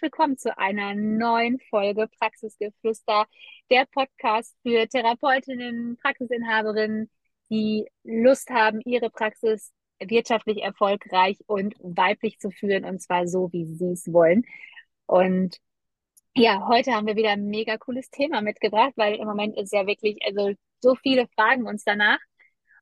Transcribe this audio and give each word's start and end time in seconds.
Herzlich 0.00 0.12
willkommen 0.12 0.38
zu 0.38 0.56
einer 0.56 0.94
neuen 0.94 1.58
Folge 1.68 2.08
Praxisgeflüster, 2.18 3.26
der 3.70 3.84
Podcast 3.84 4.56
für 4.62 4.88
Therapeutinnen, 4.88 5.98
Praxisinhaberinnen, 6.00 7.10
die 7.50 7.86
Lust 8.02 8.48
haben, 8.48 8.80
ihre 8.86 9.10
Praxis 9.10 9.72
wirtschaftlich 9.98 10.62
erfolgreich 10.62 11.38
und 11.46 11.74
weiblich 11.80 12.38
zu 12.38 12.50
führen 12.50 12.86
und 12.86 13.02
zwar 13.02 13.26
so, 13.26 13.52
wie 13.52 13.66
sie 13.66 13.92
es 13.92 14.10
wollen. 14.10 14.44
Und 15.06 15.58
ja, 16.34 16.66
heute 16.68 16.92
haben 16.92 17.06
wir 17.06 17.16
wieder 17.16 17.30
ein 17.30 17.46
mega 17.46 17.76
cooles 17.76 18.08
Thema 18.10 18.40
mitgebracht, 18.40 18.94
weil 18.96 19.16
im 19.16 19.26
Moment 19.26 19.58
ist 19.58 19.72
ja 19.72 19.86
wirklich, 19.86 20.18
also 20.24 20.52
so 20.80 20.94
viele 20.94 21.26
fragen 21.34 21.66
uns 21.66 21.84
danach. 21.84 22.20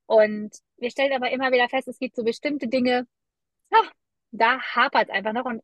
Und 0.06 0.54
wir 0.76 0.90
stellen 0.90 1.14
aber 1.14 1.30
immer 1.30 1.50
wieder 1.50 1.68
fest, 1.68 1.88
es 1.88 1.98
gibt 1.98 2.14
so 2.14 2.22
bestimmte 2.22 2.68
Dinge, 2.68 3.08
ah, 3.72 3.90
da 4.30 4.60
hapert 4.60 5.08
es 5.08 5.14
einfach 5.14 5.32
noch. 5.32 5.46
Und 5.46 5.62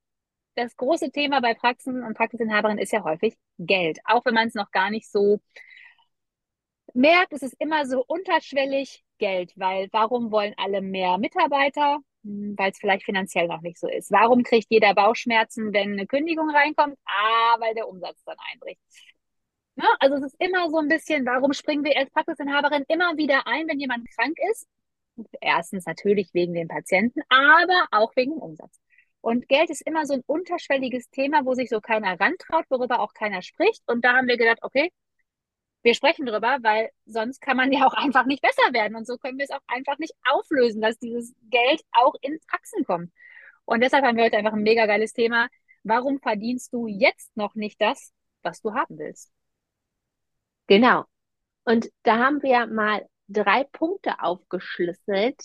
das 0.57 0.77
große 0.77 1.11
Thema 1.11 1.41
bei 1.41 1.55
Praxen 1.55 2.03
und 2.03 2.17
Praxisinhaberinnen 2.17 2.83
ist 2.83 2.93
ja 2.93 3.05
häufig 3.05 3.37
Geld. 3.59 3.99
Auch 4.05 4.25
wenn 4.25 4.35
man 4.35 4.49
es 4.49 4.55
noch 4.55 4.71
gar 4.71 4.91
nicht 4.91 5.11
so 5.11 5.41
merkt, 6.95 7.33
ist 7.33 7.43
es 7.43 7.53
immer 7.55 7.87
so 7.87 8.05
unterschwellig 8.07 9.05
Geld, 9.19 9.53
weil 9.57 9.89
warum 9.93 10.31
wollen 10.31 10.55
alle 10.57 10.81
mehr 10.81 11.19
Mitarbeiter? 11.19 11.99
Hm, 12.25 12.55
weil 12.57 12.71
es 12.73 12.79
vielleicht 12.79 13.05
finanziell 13.05 13.49
noch 13.49 13.61
nicht 13.63 13.79
so 13.79 13.89
ist. 13.89 14.11
Warum 14.11 14.43
kriegt 14.43 14.67
jeder 14.71 14.95
Bauchschmerzen, 14.95 15.73
wenn 15.73 15.93
eine 15.93 16.07
Kündigung 16.07 16.51
reinkommt? 16.51 16.97
Ah, 17.05 17.57
weil 17.61 17.75
der 17.75 17.89
Umsatz 17.89 18.23
dann 18.25 18.37
einbricht. 18.53 18.81
Ne? 19.77 19.85
Also 19.99 20.17
es 20.17 20.25
ist 20.25 20.37
immer 20.41 20.71
so 20.71 20.79
ein 20.79 20.89
bisschen, 20.89 21.27
warum 21.27 21.53
springen 21.53 21.85
wir 21.85 21.97
als 21.99 22.11
Praxisinhaberin 22.11 22.85
immer 22.89 23.17
wieder 23.17 23.47
ein, 23.47 23.67
wenn 23.69 23.81
jemand 23.81 24.09
krank 24.11 24.37
ist? 24.51 24.69
Erstens 25.41 25.87
natürlich 25.87 26.33
wegen 26.33 26.55
den 26.55 26.69
Patienten, 26.69 27.21
aber 27.29 27.87
auch 27.91 28.15
wegen 28.17 28.33
dem 28.33 28.43
Umsatz. 28.43 28.81
Und 29.25 29.49
Geld 29.49 29.71
ist 29.71 29.81
immer 29.87 30.05
so 30.05 30.13
ein 30.13 30.23
unterschwelliges 30.27 31.09
Thema, 31.09 31.47
wo 31.47 31.55
sich 31.55 31.71
so 31.71 31.81
keiner 31.81 32.21
rantraut, 32.21 32.67
worüber 32.69 33.01
auch 33.01 33.15
keiner 33.15 33.41
spricht. 33.41 33.83
Und 33.87 34.05
da 34.05 34.13
haben 34.17 34.29
wir 34.29 34.37
gedacht, 34.37 34.59
okay, 34.61 34.93
wir 35.83 35.95
sprechen 35.95 36.27
drüber, 36.27 36.59
weil 36.61 36.91
sonst 37.07 37.41
kann 37.41 37.57
man 37.57 37.73
ja 37.73 37.87
auch 37.87 37.95
einfach 37.95 38.27
nicht 38.27 38.43
besser 38.43 38.75
werden. 38.75 38.95
Und 38.95 39.07
so 39.07 39.17
können 39.17 39.39
wir 39.39 39.45
es 39.45 39.51
auch 39.51 39.63
einfach 39.67 39.97
nicht 39.97 40.13
auflösen, 40.29 40.83
dass 40.83 40.99
dieses 40.99 41.35
Geld 41.49 41.81
auch 41.93 42.15
in 42.21 42.39
Praxen 42.47 42.85
kommt. 42.85 43.13
Und 43.65 43.81
deshalb 43.81 44.05
haben 44.05 44.19
wir 44.19 44.25
heute 44.25 44.37
einfach 44.37 44.53
ein 44.53 44.63
mega 44.63 44.85
geiles 44.85 45.15
Thema. 45.15 45.49
Warum 45.85 46.21
verdienst 46.21 46.75
du 46.75 46.87
jetzt 46.87 47.35
noch 47.35 47.55
nicht 47.55 47.81
das, 47.81 48.13
was 48.43 48.61
du 48.61 48.75
haben 48.75 48.99
willst? 48.99 49.33
Genau. 50.67 51.05
Und 51.65 51.89
da 52.03 52.19
haben 52.19 52.43
wir 52.43 52.67
mal 52.67 53.09
drei 53.29 53.65
Punkte 53.65 54.21
aufgeschlüsselt, 54.21 55.41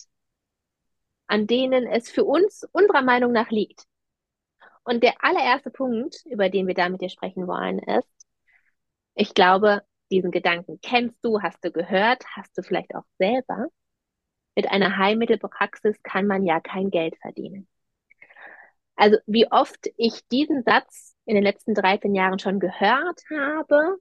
an 1.30 1.48
denen 1.48 1.88
es 1.88 2.10
für 2.10 2.26
uns 2.26 2.68
unserer 2.72 3.04
Meinung 3.04 3.32
nach 3.32 3.52
liegt. 3.52 3.86
Und 4.84 5.04
der 5.04 5.24
allererste 5.24 5.70
Punkt, 5.70 6.26
über 6.26 6.50
den 6.50 6.68
wir 6.68 6.74
da 6.74 6.90
mit 6.90 7.02
dir 7.02 7.10
sprechen 7.10 7.48
wollen, 7.48 7.80
ist, 7.80 8.10
ich 9.14 9.34
glaube, 9.36 9.84
diesen 10.12 10.32
Gedanken 10.32 10.80
kennst 10.82 11.18
du, 11.24 11.42
hast 11.42 11.64
du 11.64 11.72
gehört, 11.72 12.26
hast 12.36 12.58
du 12.58 12.64
vielleicht 12.64 12.96
auch 12.96 13.04
selber. 13.20 13.68
Mit 14.56 14.72
einer 14.72 14.98
Heilmittelpraxis 14.98 16.02
kann 16.02 16.26
man 16.26 16.44
ja 16.44 16.60
kein 16.60 16.90
Geld 16.90 17.16
verdienen. 17.22 17.68
Also 18.96 19.18
wie 19.28 19.50
oft 19.52 19.88
ich 19.98 20.28
diesen 20.30 20.64
Satz 20.64 21.16
in 21.26 21.36
den 21.36 21.44
letzten 21.44 21.76
13 21.76 22.16
Jahren 22.16 22.40
schon 22.40 22.60
gehört 22.60 23.22
habe 23.30 24.00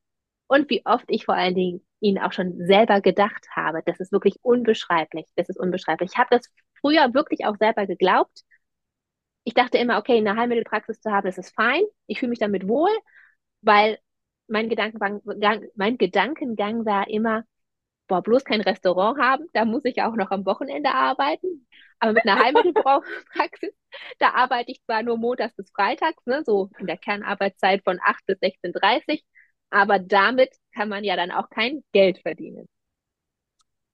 und 0.49 0.71
wie 0.71 0.85
oft 0.87 1.05
ich 1.09 1.27
vor 1.27 1.35
allen 1.35 1.55
Dingen 1.55 1.87
ihn 2.01 2.19
auch 2.19 2.33
schon 2.33 2.57
selber 2.67 3.01
gedacht 3.01 3.47
habe, 3.55 3.83
das 3.85 4.01
ist 4.01 4.13
wirklich 4.13 4.39
unbeschreiblich. 4.43 5.27
Das 5.37 5.49
ist 5.49 5.59
unbeschreiblich. 5.59 6.13
Ich 6.13 6.19
habe 6.19 6.29
das 6.31 6.51
früher 6.81 7.13
wirklich 7.15 7.45
auch 7.47 7.57
selber 7.59 7.87
geglaubt. 7.87 8.43
Ich 9.45 9.55
dachte 9.55 9.79
immer, 9.79 9.99
okay, 9.99 10.19
eine 10.19 10.37
Heilmittelpraxis 10.37 11.01
zu 11.01 11.11
haben, 11.11 11.27
das 11.27 11.39
ist 11.39 11.55
fein. 11.55 11.83
Ich 12.07 12.19
fühle 12.21 12.31
mich 12.31 12.39
damit 12.39 12.69
wohl, 12.69 12.91
weil 13.63 13.99
mein 14.49 14.69
Gedankengang, 14.69 15.21
mein 15.77 15.99
Gedankengang 15.99 16.85
war 16.87 17.09
immer, 17.09 17.45
boah, 18.09 18.23
bloß 18.23 18.45
kein 18.45 18.61
Restaurant 18.63 19.19
haben, 19.21 19.47
da 19.53 19.65
muss 19.65 19.85
ich 19.85 20.03
auch 20.03 20.17
noch 20.17 20.31
am 20.31 20.47
Wochenende 20.47 20.91
arbeiten. 20.91 21.67
Aber 22.01 22.13
mit 22.15 22.27
einer 22.27 22.39
Heilmittelpraxis, 22.45 23.75
da 24.19 24.31
arbeite 24.35 24.71
ich 24.73 24.83
zwar 24.85 25.03
nur 25.03 25.19
montags 25.19 25.55
bis 25.57 25.71
freitags, 25.73 26.25
ne, 26.27 26.43
so 26.45 26.71
in 26.79 26.87
der 26.87 26.99
Kernarbeitszeit 26.99 27.83
von 27.85 27.99
8 28.03 28.27
bis 28.27 28.39
16.30 28.41 29.23
aber 29.71 29.99
damit 29.99 30.51
kann 30.75 30.89
man 30.89 31.05
ja 31.05 31.17
dann 31.17 31.31
auch 31.31 31.51
kein 31.51 31.85
Geld 31.93 32.21
verdienen. 32.21 32.69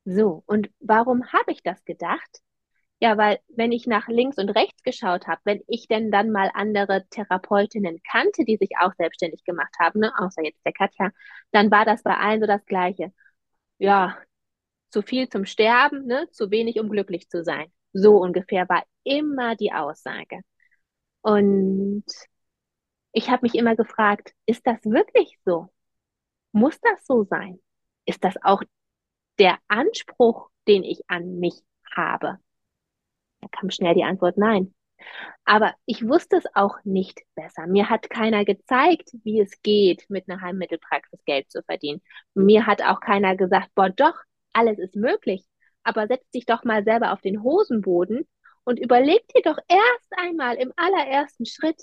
So, 0.04 0.42
und 0.46 0.70
warum 0.80 1.32
habe 1.32 1.52
ich 1.52 1.62
das 1.62 1.84
gedacht? 1.84 2.40
Ja, 3.00 3.18
weil 3.18 3.38
wenn 3.48 3.72
ich 3.72 3.86
nach 3.86 4.08
links 4.08 4.38
und 4.38 4.50
rechts 4.50 4.82
geschaut 4.82 5.26
habe, 5.26 5.40
wenn 5.44 5.62
ich 5.68 5.88
denn 5.88 6.10
dann 6.10 6.30
mal 6.30 6.50
andere 6.54 7.06
Therapeutinnen 7.10 8.00
kannte, 8.10 8.44
die 8.44 8.56
sich 8.56 8.70
auch 8.80 8.92
selbstständig 8.98 9.44
gemacht 9.44 9.74
haben, 9.80 10.00
ne, 10.00 10.12
außer 10.18 10.42
jetzt 10.44 10.64
der 10.64 10.72
Katja, 10.72 11.10
dann 11.52 11.70
war 11.70 11.84
das 11.84 12.02
bei 12.02 12.16
allen 12.16 12.40
so 12.40 12.46
das 12.46 12.64
Gleiche. 12.66 13.12
Ja, 13.78 14.18
zu 14.90 15.02
viel 15.02 15.28
zum 15.28 15.46
Sterben, 15.46 16.06
ne, 16.06 16.28
zu 16.32 16.50
wenig, 16.50 16.80
um 16.80 16.90
glücklich 16.90 17.28
zu 17.30 17.44
sein. 17.44 17.72
So 17.92 18.18
ungefähr 18.18 18.68
war 18.68 18.84
immer 19.04 19.56
die 19.56 19.72
Aussage. 19.72 20.40
Und 21.22 22.04
ich 23.14 23.30
habe 23.30 23.42
mich 23.42 23.54
immer 23.54 23.76
gefragt, 23.76 24.34
ist 24.44 24.66
das 24.66 24.84
wirklich 24.84 25.38
so? 25.44 25.68
Muss 26.52 26.78
das 26.80 27.06
so 27.06 27.24
sein? 27.24 27.60
Ist 28.04 28.24
das 28.24 28.34
auch 28.42 28.62
der 29.38 29.58
Anspruch, 29.68 30.50
den 30.68 30.82
ich 30.84 31.02
an 31.08 31.38
mich 31.38 31.54
habe? 31.94 32.38
Da 33.40 33.48
kam 33.52 33.70
schnell 33.70 33.94
die 33.94 34.04
Antwort 34.04 34.36
nein. 34.36 34.74
Aber 35.44 35.74
ich 35.86 36.06
wusste 36.06 36.36
es 36.36 36.44
auch 36.54 36.78
nicht 36.84 37.20
besser. 37.34 37.66
Mir 37.66 37.88
hat 37.88 38.10
keiner 38.10 38.44
gezeigt, 38.44 39.10
wie 39.22 39.40
es 39.40 39.62
geht, 39.62 40.08
mit 40.08 40.28
einer 40.28 40.40
Heilmittelpraxis 40.40 41.24
Geld 41.24 41.50
zu 41.50 41.62
verdienen. 41.62 42.02
Mir 42.34 42.66
hat 42.66 42.82
auch 42.82 43.00
keiner 43.00 43.36
gesagt, 43.36 43.70
boah, 43.74 43.90
doch, 43.90 44.16
alles 44.52 44.78
ist 44.78 44.96
möglich. 44.96 45.44
Aber 45.84 46.08
setz 46.08 46.28
dich 46.30 46.46
doch 46.46 46.64
mal 46.64 46.82
selber 46.84 47.12
auf 47.12 47.20
den 47.20 47.42
Hosenboden 47.42 48.26
und 48.64 48.80
überleg 48.80 49.26
dir 49.28 49.42
doch 49.42 49.58
erst 49.68 50.12
einmal 50.16 50.56
im 50.56 50.72
allerersten 50.76 51.46
Schritt, 51.46 51.82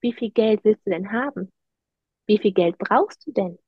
wie 0.00 0.12
viel 0.12 0.30
Geld 0.30 0.64
willst 0.64 0.86
du 0.86 0.90
denn 0.90 1.12
haben? 1.12 1.52
Wie 2.26 2.38
viel 2.38 2.52
Geld 2.52 2.78
brauchst 2.78 3.26
du 3.26 3.32
denn? 3.32 3.58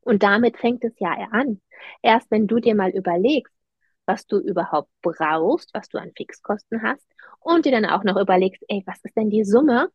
Und 0.00 0.22
damit 0.22 0.58
fängt 0.58 0.84
es 0.84 0.98
ja 0.98 1.10
an. 1.32 1.60
Erst 2.02 2.30
wenn 2.30 2.46
du 2.46 2.60
dir 2.60 2.74
mal 2.74 2.90
überlegst, 2.90 3.54
was 4.06 4.26
du 4.26 4.38
überhaupt 4.38 4.90
brauchst, 5.02 5.74
was 5.74 5.88
du 5.88 5.98
an 5.98 6.12
Fixkosten 6.16 6.82
hast 6.82 7.06
und 7.40 7.66
dir 7.66 7.72
dann 7.72 7.84
auch 7.84 8.04
noch 8.04 8.16
überlegst, 8.16 8.62
ey, 8.68 8.82
was 8.86 8.98
ist 9.04 9.16
denn 9.16 9.28
die 9.30 9.44
Summe, 9.44 9.90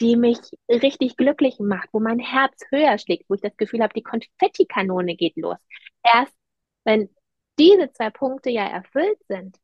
die 0.00 0.16
mich 0.16 0.38
richtig 0.68 1.16
glücklich 1.16 1.58
macht, 1.58 1.88
wo 1.92 2.00
mein 2.00 2.18
Herz 2.18 2.62
höher 2.70 2.98
schlägt, 2.98 3.28
wo 3.28 3.34
ich 3.34 3.40
das 3.40 3.56
Gefühl 3.56 3.82
habe, 3.82 3.94
die 3.94 4.02
Konfettikanone 4.02 5.16
geht 5.16 5.36
los. 5.36 5.58
Erst 6.02 6.34
wenn 6.84 7.08
diese 7.58 7.90
zwei 7.92 8.10
Punkte 8.10 8.50
ja 8.50 8.66
erfüllt 8.66 9.18
sind, 9.28 9.56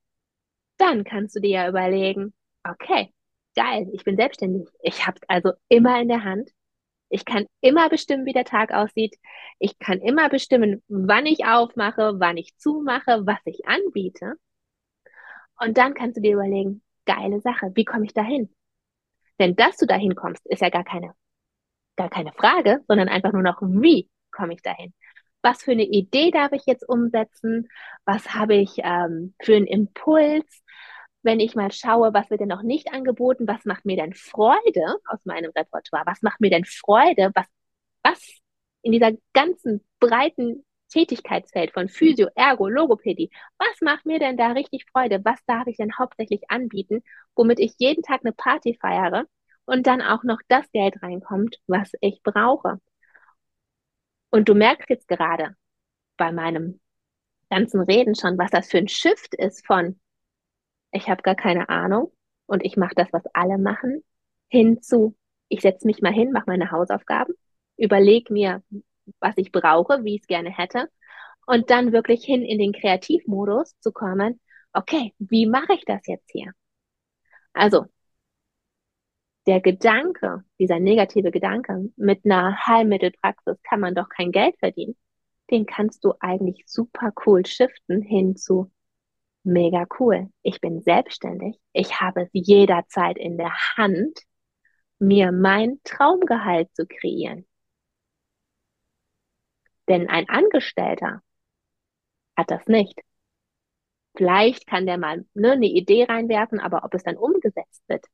dann 0.79 1.05
kannst 1.05 1.37
du 1.37 1.41
dir 1.41 1.51
ja 1.51 1.69
überlegen, 1.69 2.33
okay, 2.65 3.13
geil, 3.55 3.89
ich 3.93 4.05
bin 4.05 4.17
selbstständig. 4.17 4.69
Ich 4.83 5.07
habe 5.07 5.19
also 5.29 5.53
immer 5.69 6.01
in 6.01 6.09
der 6.09 6.25
Hand. 6.25 6.51
Ich 7.09 7.25
kann 7.25 7.47
immer 7.61 7.89
bestimmen, 7.89 8.25
wie 8.27 8.33
der 8.33 8.45
Tag 8.45 8.73
aussieht. 8.73 9.17
Ich 9.59 9.79
kann 9.79 10.01
immer 10.01 10.29
bestimmen, 10.29 10.83
wann 10.89 11.27
ich 11.27 11.45
aufmache, 11.45 12.15
wann 12.19 12.37
ich 12.37 12.57
zumache, 12.57 13.27
was 13.27 13.41
ich 13.45 13.67
anbiete. 13.67 14.35
Und 15.59 15.77
dann 15.77 15.95
kannst 15.95 16.17
du 16.17 16.21
dir 16.23 16.35
überlegen, 16.35 16.83
geile 17.05 17.41
Sache, 17.41 17.73
wie 17.75 17.85
komme 17.85 18.05
ich 18.07 18.15
dahin? 18.15 18.55
Denn 19.39 19.57
dass 19.57 19.77
du 19.77 19.87
dahin 19.87 20.15
kommst, 20.15 20.47
ist 20.47 20.63
ja 20.63 20.71
gar 20.71 20.85
keine, 20.85 21.15
gar 21.97 22.11
keine 22.11 22.33
Frage, 22.33 22.85
sondern 22.89 23.09
einfach 23.09 23.33
nur 23.33 23.43
noch, 23.43 23.61
wie 23.63 24.09
komme 24.31 24.55
ich 24.55 24.63
dahin? 24.63 24.95
Was 25.43 25.63
für 25.63 25.73
eine 25.73 25.85
Idee 25.85 26.31
darf 26.31 26.53
ich 26.53 26.67
jetzt 26.67 26.87
umsetzen? 26.89 27.69
Was 28.05 28.35
habe 28.35 28.55
ich 28.55 28.77
ähm, 28.79 29.35
für 29.43 29.57
einen 29.57 29.67
Impuls? 29.67 30.63
Wenn 31.23 31.41
ich 31.41 31.55
mal 31.55 31.71
schaue, 31.73 32.15
was 32.15 32.31
wird 32.31 32.41
denn 32.41 32.49
noch 32.49 32.63
nicht 32.63 32.93
angeboten, 32.93 33.47
was 33.47 33.65
macht 33.65 33.85
mir 33.85 33.97
denn 33.97 34.15
Freude 34.15 34.97
aus 35.07 35.25
meinem 35.25 35.51
Repertoire, 35.55 36.07
was 36.07 36.23
macht 36.23 36.41
mir 36.41 36.51
denn 36.51 36.65
Freude, 36.65 37.31
was, 37.35 37.47
was 38.03 38.41
in 38.83 38.93
dieser 38.93 39.13
ganzen 39.33 39.85
breiten 39.99 40.65
Tätigkeitsfeld 40.91 41.73
von 41.73 41.89
Physio, 41.89 42.29
Ergo, 42.35 42.69
Logopädie. 42.69 43.31
Was 43.59 43.81
macht 43.81 44.07
mir 44.07 44.19
denn 44.19 44.37
da 44.37 44.53
richtig 44.53 44.87
Freude? 44.91 45.21
Was 45.25 45.39
darf 45.47 45.67
ich 45.67 45.77
denn 45.77 45.97
hauptsächlich 45.97 46.51
anbieten, 46.51 47.03
womit 47.37 47.61
ich 47.61 47.75
jeden 47.79 48.03
Tag 48.03 48.21
eine 48.25 48.33
Party 48.33 48.77
feiere 48.81 49.25
und 49.65 49.87
dann 49.87 50.03
auch 50.03 50.25
noch 50.25 50.41
das 50.49 50.71
Geld 50.73 51.03
reinkommt, 51.03 51.59
was 51.67 51.93
ich 52.01 52.23
brauche? 52.23 52.81
Und 54.31 54.49
du 54.49 54.55
merkst 54.55 54.89
jetzt 54.91 55.09
gerade 55.09 55.57
bei 56.17 56.33
meinem 56.33 56.81
ganzen 57.51 57.81
Reden 57.81 58.15
schon, 58.15 58.39
was 58.39 58.51
das 58.51 58.69
für 58.69 58.79
ein 58.79 58.89
Shift 58.89 59.35
ist 59.35 59.67
von 59.67 60.01
ich 60.93 61.09
habe 61.09 61.23
gar 61.23 61.35
keine 61.35 61.69
Ahnung 61.69 62.13
und 62.47 62.65
ich 62.65 62.77
mache 62.77 62.95
das, 62.95 63.09
was 63.13 63.25
alle 63.35 63.59
machen, 63.59 64.03
hinzu, 64.49 65.17
ich 65.49 65.61
setze 65.61 65.87
mich 65.87 66.03
mal 66.03 66.13
hin, 66.13 66.33
mache 66.33 66.45
meine 66.47 66.71
Hausaufgaben, 66.71 67.35
überlege 67.77 68.33
mir, 68.33 68.63
was 69.21 69.35
ich 69.37 69.53
brauche, 69.53 70.05
wie 70.05 70.17
ich 70.17 70.23
es 70.23 70.27
gerne 70.27 70.51
hätte 70.57 70.89
und 71.47 71.71
dann 71.71 71.93
wirklich 71.93 72.25
hin 72.25 72.43
in 72.43 72.59
den 72.59 72.73
Kreativmodus 72.73 73.79
zu 73.81 73.93
kommen, 73.93 74.41
okay, 74.73 75.15
wie 75.19 75.47
mache 75.47 75.75
ich 75.75 75.85
das 75.85 76.07
jetzt 76.07 76.31
hier? 76.31 76.53
Also, 77.53 77.87
der 79.47 79.61
Gedanke, 79.61 80.45
dieser 80.59 80.79
negative 80.81 81.31
Gedanke, 81.31 81.91
mit 81.97 82.25
einer 82.25 82.57
Heilmittelpraxis 82.67 83.61
kann 83.63 83.81
man 83.81 83.95
doch 83.95 84.09
kein 84.09 84.33
Geld 84.33 84.57
verdienen, 84.59 84.97
den 85.51 85.67
kannst 85.67 86.05
du 86.05 86.15
eigentlich 86.21 86.65
super 86.67 87.13
cool 87.27 87.45
shiften 87.47 88.03
hin 88.03 88.37
zu 88.37 88.71
mega 89.43 89.87
cool. 89.99 90.31
Ich 90.43 90.61
bin 90.61 90.83
selbstständig. 90.83 91.59
Ich 91.73 92.01
habe 92.01 92.29
jederzeit 92.33 93.19
in 93.19 93.37
der 93.39 93.53
Hand, 93.77 94.21
mir 94.99 95.33
mein 95.33 95.81
Traumgehalt 95.85 96.75
zu 96.75 96.87
kreieren. 96.87 97.47
Denn 99.89 100.09
ein 100.09 100.29
Angestellter 100.29 101.23
hat 102.37 102.51
das 102.51 102.67
nicht. 102.67 103.01
Vielleicht 104.17 104.67
kann 104.67 104.87
der 104.87 104.99
mal 104.99 105.25
ne, 105.35 105.53
eine 105.53 105.67
Idee 105.67 106.05
reinwerfen, 106.05 106.61
aber 106.61 106.85
ob 106.85 106.95
es 106.95 107.03
dann 107.03 107.17
umgesetzt 107.17 107.83
wird, 107.89 108.05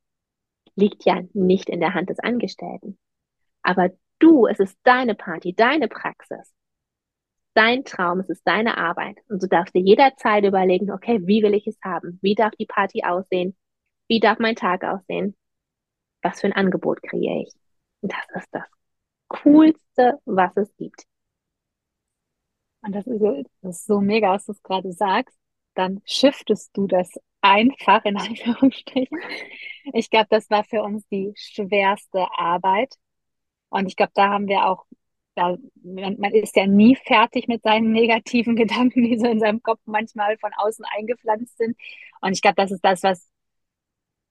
liegt 0.75 1.05
ja 1.05 1.23
nicht 1.33 1.69
in 1.71 1.81
der 1.81 1.95
Hand 1.95 2.11
des 2.11 2.19
Angestellten. 2.21 2.99
Aber 3.63 3.91
du, 4.19 4.47
es 4.47 4.61
ist 4.61 4.79
deine 4.85 5.15
Party, 5.15 5.55
deine 5.55 5.89
Praxis 5.89 6.56
dein 7.57 7.85
Traum, 7.85 8.21
es 8.21 8.29
ist 8.29 8.43
deine 8.47 8.77
Arbeit. 8.79 9.19
Und 9.29 9.43
du 9.43 9.49
darfst 9.49 9.75
dir 9.75 9.81
jederzeit 9.83 10.45
überlegen, 10.45 10.91
okay, 10.91 11.21
wie 11.27 11.43
will 11.43 11.55
ich 11.55 11.67
es 11.67 11.79
haben? 11.83 12.19
Wie 12.23 12.35
darf 12.35 12.53
die 12.59 12.67
Party 12.67 13.03
aussehen? 13.05 13.57
Wie 14.09 14.21
darf 14.21 14.39
mein 14.39 14.57
Tag 14.57 14.85
aussehen? 14.85 15.37
Was 16.23 16.41
für 16.41 16.49
ein 16.49 16.53
Angebot 16.53 17.03
kreiere 17.03 17.43
ich? 17.43 17.53
Und 18.03 18.13
das 18.13 18.43
ist 18.43 18.49
das 18.53 18.65
Coolste, 19.29 20.21
was 20.25 20.57
es 20.57 20.75
gibt. 20.77 21.05
Und 22.83 22.95
das 22.95 23.07
ist, 23.07 23.23
das 23.63 23.79
ist 23.79 23.87
so 23.87 24.01
mega, 24.01 24.33
was 24.33 24.47
du 24.47 24.55
gerade 24.63 24.93
sagst. 24.93 25.37
Dann 25.75 26.03
shiftest 26.05 26.77
du 26.77 26.87
das 26.87 27.11
einfach 27.41 28.05
in 28.05 28.17
Anführungsstrichen. 28.17 29.19
Ich 29.93 30.11
glaube, 30.11 30.29
das 30.31 30.51
war 30.51 30.65
für 30.65 30.83
uns 30.83 31.07
die 31.09 31.33
schwerste 31.37 32.27
Arbeit. 32.37 32.95
Und 33.69 33.87
ich 33.87 33.97
glaube, 33.97 34.13
da 34.15 34.29
haben 34.29 34.49
wir 34.49 34.67
auch 34.67 34.87
da, 35.37 35.57
man, 35.83 36.17
man 36.19 36.33
ist 36.33 36.57
ja 36.57 36.67
nie 36.67 36.97
fertig 36.97 37.49
mit 37.49 37.63
seinen 37.63 37.93
negativen 37.93 38.57
Gedanken, 38.57 39.05
die 39.05 39.19
so 39.19 39.27
in 39.27 39.41
seinem 39.41 39.63
Kopf 39.63 39.81
manchmal 39.87 40.39
von 40.39 40.53
außen 40.57 40.85
eingepflanzt 40.97 41.59
sind. 41.59 41.77
Und 42.21 42.33
ich 42.33 42.43
glaube, 42.43 42.57
das 42.57 42.73
ist 42.73 42.85
das, 42.85 43.03
was 43.03 43.29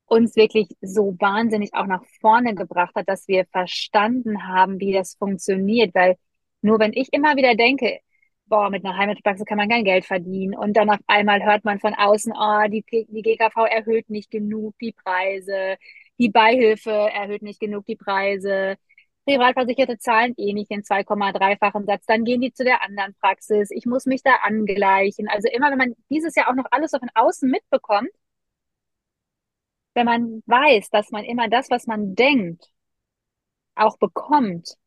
uns 0.08 0.36
wirklich 0.36 0.68
so 0.82 1.16
wahnsinnig 1.20 1.74
auch 1.74 1.88
nach 1.88 2.04
vorne 2.22 2.56
gebracht 2.56 2.96
hat, 2.96 3.10
dass 3.10 3.28
wir 3.28 3.46
verstanden 3.52 4.48
haben, 4.48 4.80
wie 4.80 4.94
das 4.94 5.16
funktioniert. 5.16 5.96
Weil 5.96 6.18
nur 6.62 6.80
wenn 6.80 6.94
ich 6.94 7.10
immer 7.12 7.36
wieder 7.36 7.56
denke, 7.56 8.00
boah, 8.48 8.70
mit 8.70 8.86
einer 8.86 8.98
Heimatpraxis 8.98 9.46
kann 9.46 9.58
man 9.58 9.70
kein 9.70 9.84
Geld 9.84 10.06
verdienen 10.06 10.56
und 10.56 10.74
dann 10.78 10.90
auf 10.90 11.00
einmal 11.08 11.44
hört 11.44 11.66
man 11.66 11.80
von 11.80 11.94
außen, 11.96 12.34
oh, 12.38 12.68
die, 12.70 12.84
die 13.10 13.22
GKV 13.22 13.66
erhöht 13.66 14.10
nicht 14.10 14.30
genug 14.32 14.76
die 14.80 14.92
Preise, 14.92 15.78
die 16.20 16.30
Beihilfe 16.30 16.92
erhöht 16.92 17.42
nicht 17.42 17.60
genug 17.60 17.86
die 17.86 17.96
Preise, 17.96 18.78
Privatversicherte 19.26 19.98
zahlen 19.98 20.34
eh 20.38 20.54
nicht 20.54 20.70
den 20.72 20.84
2,3-fachen 20.84 21.86
Satz, 21.86 22.06
dann 22.06 22.24
gehen 22.26 22.42
die 22.42 22.54
zu 22.54 22.64
der 22.64 22.84
anderen 22.84 23.16
Praxis. 23.16 23.72
Ich 23.72 23.86
muss 23.86 24.06
mich 24.06 24.22
da 24.24 24.36
angleichen. 24.44 25.28
Also 25.28 25.50
immer, 25.52 25.72
wenn 25.72 25.78
man 25.80 25.96
dieses 26.10 26.36
Jahr 26.36 26.50
auch 26.50 26.56
noch 26.56 26.68
alles 26.72 26.92
so 26.92 27.00
von 27.00 27.10
außen 27.14 27.50
mitbekommt, 27.50 28.10
wenn 29.96 30.06
man 30.06 30.44
weiß, 30.46 30.90
dass 30.90 31.12
man 31.12 31.24
immer 31.24 31.50
das, 31.50 31.70
was 31.72 31.88
man 31.88 32.16
denkt, 32.16 32.70
auch 33.76 33.98
bekommt, 33.98 34.78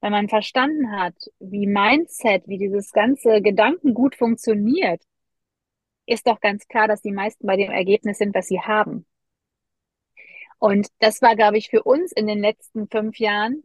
wenn 0.00 0.12
man 0.12 0.28
verstanden 0.28 0.92
hat, 0.92 1.14
wie 1.40 1.66
Mindset, 1.66 2.46
wie 2.48 2.58
dieses 2.58 2.92
ganze 2.92 3.42
Gedankengut 3.42 4.14
funktioniert, 4.14 5.02
ist 6.06 6.26
doch 6.26 6.40
ganz 6.40 6.66
klar, 6.68 6.88
dass 6.88 7.02
die 7.02 7.12
meisten 7.12 7.46
bei 7.46 7.56
dem 7.56 7.70
Ergebnis 7.70 8.18
sind, 8.18 8.34
was 8.34 8.46
sie 8.46 8.60
haben. 8.60 9.06
Und 10.60 10.88
das 11.00 11.22
war, 11.22 11.36
glaube 11.36 11.58
ich, 11.58 11.70
für 11.70 11.82
uns 11.82 12.12
in 12.12 12.26
den 12.26 12.40
letzten 12.40 12.86
fünf 12.88 13.18
Jahren 13.18 13.64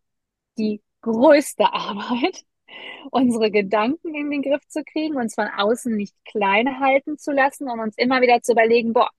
die 0.58 0.82
größte 1.02 1.66
Arbeit, 1.74 2.46
unsere 3.12 3.52
Gedanken 3.52 4.16
in 4.16 4.32
den 4.32 4.42
Griff 4.42 4.68
zu 4.68 4.84
kriegen, 4.84 5.18
uns 5.18 5.36
von 5.36 5.48
außen 5.48 5.96
nicht 5.96 6.16
klein 6.26 6.80
halten 6.80 7.18
zu 7.18 7.32
lassen 7.32 7.70
und 7.70 7.80
uns 7.80 7.98
immer 7.98 8.22
wieder 8.22 8.42
zu 8.42 8.54
überlegen, 8.54 8.94
boah, 8.94 9.10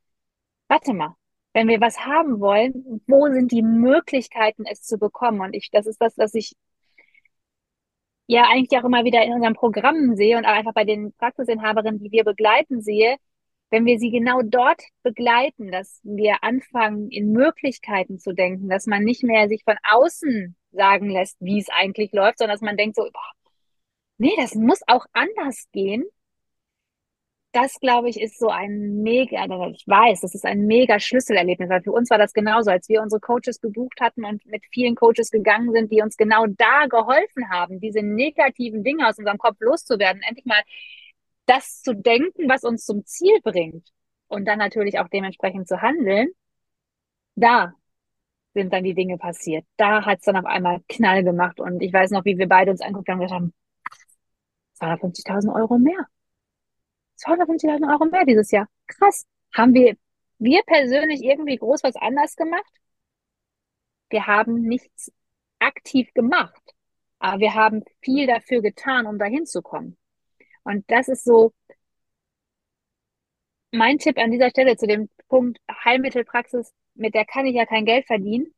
warte 0.69 0.94
mal, 0.94 1.17
wenn 1.52 1.69
wir 1.69 1.81
was 1.81 1.99
haben 2.06 2.40
wollen, 2.40 3.02
wo 3.06 3.28
sind 3.28 3.52
die 3.52 3.62
Möglichkeiten, 3.62 4.64
es 4.67 4.82
zu 4.82 4.99
bekommen? 4.99 5.40
Und 5.40 5.55
ich, 5.55 5.70
das 5.70 5.87
ist 5.87 6.00
das, 6.00 6.19
was 6.19 6.34
ich 6.34 6.55
ja 8.26 8.44
eigentlich 8.50 8.79
auch 8.81 8.84
immer 8.84 9.05
wieder 9.05 9.22
in 9.22 9.34
unseren 9.34 9.55
Programmen 9.55 10.17
sehe 10.17 10.37
und 10.37 10.44
auch 10.46 10.50
einfach 10.52 10.75
bei 10.75 10.84
den 10.84 11.12
Praxisinhaberinnen, 11.14 12.00
die 12.00 12.11
wir 12.11 12.25
begleiten, 12.25 12.82
sehe, 12.82 13.17
wenn 13.70 13.84
wir 13.84 13.98
sie 13.98 14.10
genau 14.10 14.42
dort 14.42 14.80
begleiten, 15.02 15.70
dass 15.70 16.00
wir 16.04 16.42
anfangen, 16.42 17.10
in 17.10 17.32
Möglichkeiten 17.32 18.18
zu 18.18 18.32
denken, 18.32 18.68
dass 18.68 18.86
man 18.86 19.02
nicht 19.02 19.24
mehr 19.24 19.48
sich 19.48 19.64
von 19.64 19.76
außen 19.82 20.56
sagen 20.72 21.10
lässt, 21.10 21.36
wie 21.40 21.58
es 21.58 21.68
eigentlich 21.70 22.12
läuft, 22.12 22.38
sondern 22.38 22.54
dass 22.54 22.62
man 22.62 22.76
denkt 22.76 22.96
so, 22.96 23.02
boah, 23.02 23.32
nee, 24.18 24.32
das 24.36 24.54
muss 24.54 24.80
auch 24.86 25.06
anders 25.12 25.66
gehen. 25.72 26.04
Das, 27.52 27.80
glaube 27.80 28.10
ich, 28.10 28.20
ist 28.20 28.38
so 28.38 28.48
ein 28.48 29.02
mega, 29.02 29.40
also 29.40 29.69
ich 29.74 29.84
weiß, 29.86 30.20
das 30.20 30.34
ist 30.34 30.44
ein 30.44 30.66
mega 30.66 31.00
Schlüsselerlebnis, 31.00 31.70
weil 31.70 31.82
für 31.82 31.92
uns 31.92 32.10
war 32.10 32.19
das 32.19 32.34
genauso, 32.34 32.70
als 32.70 32.86
wir 32.90 33.00
unsere 33.00 33.19
Coaches 33.19 33.62
gebucht 33.62 33.98
hatten 34.00 34.26
und 34.26 34.44
mit 34.44 34.62
vielen 34.70 34.94
Coaches 34.94 35.30
gegangen 35.30 35.72
sind, 35.72 35.90
die 35.90 36.02
uns 36.02 36.19
genau 36.19 36.44
da 36.46 36.86
geholfen 36.86 37.48
haben, 37.48 37.80
diese 37.80 38.02
negativen 38.02 38.84
Dinge 38.84 39.08
aus 39.08 39.19
unserem 39.19 39.38
Kopf 39.38 39.56
loszuwerden, 39.60 40.20
endlich 40.22 40.44
mal 40.44 40.60
das 41.46 41.82
zu 41.82 41.94
denken, 41.94 42.48
was 42.48 42.65
uns 42.65 42.84
zum 42.84 43.05
Ziel 43.05 43.41
bringt 43.43 43.88
und 44.29 44.46
dann 44.46 44.58
natürlich 44.58 44.98
auch 44.98 45.08
dementsprechend 45.08 45.69
zu 45.69 45.81
handeln, 45.81 46.29
da 47.36 47.74
sind 48.55 48.72
dann 48.72 48.84
die 48.84 48.94
Dinge 48.94 49.19
passiert. 49.19 49.65
Da 49.76 50.05
hat 50.05 50.19
es 50.20 50.24
dann 50.24 50.36
auf 50.36 50.46
einmal 50.46 50.81
Knall 50.88 51.22
gemacht 51.24 51.60
und 51.60 51.82
ich 51.82 51.93
weiß 51.93 52.10
noch, 52.10 52.24
wie 52.24 52.38
wir 52.38 52.48
beide 52.48 52.70
uns 52.70 52.81
anguckt 52.81 53.08
haben 53.08 53.20
und 53.20 53.26
gesagt 53.26 53.41
haben, 53.41 53.55
250.000 54.81 55.55
Euro 55.55 55.79
mehr. 55.79 56.06
250.000 57.19 57.91
Euro 57.91 58.05
mehr 58.06 58.24
dieses 58.24 58.50
Jahr. 58.50 58.67
Krass. 58.86 59.26
Haben 59.55 59.74
wir, 59.74 59.96
wir 60.38 60.62
persönlich 60.67 61.22
irgendwie 61.22 61.56
groß 61.56 61.82
was 61.82 61.96
anders 61.96 62.36
gemacht? 62.36 62.72
Wir 64.10 64.26
haben 64.26 64.62
nichts 64.62 65.12
aktiv 65.58 66.12
gemacht, 66.15 66.62
aber 67.19 67.41
wir 67.41 67.55
haben 67.55 67.82
viel 68.00 68.26
dafür 68.26 68.60
getan, 68.62 69.06
um 69.06 69.19
dahin 69.19 69.46
zu 69.46 69.62
kommen. 69.62 69.96
Und 70.67 70.85
das 70.91 71.06
ist 71.06 71.25
so 71.25 71.53
mein 73.70 73.99
Tipp 73.99 74.19
an 74.19 74.32
dieser 74.32 74.51
Stelle 74.51 74.77
zu 74.77 74.87
dem 74.89 75.08
Punkt 75.29 75.58
Heilmittelpraxis, 75.85 76.73
mit 76.94 77.15
der 77.15 77.25
kann 77.25 77.46
ich 77.46 77.55
ja 77.55 77.67
kein 77.67 77.85
Geld 77.85 78.06
verdienen. 78.06 78.53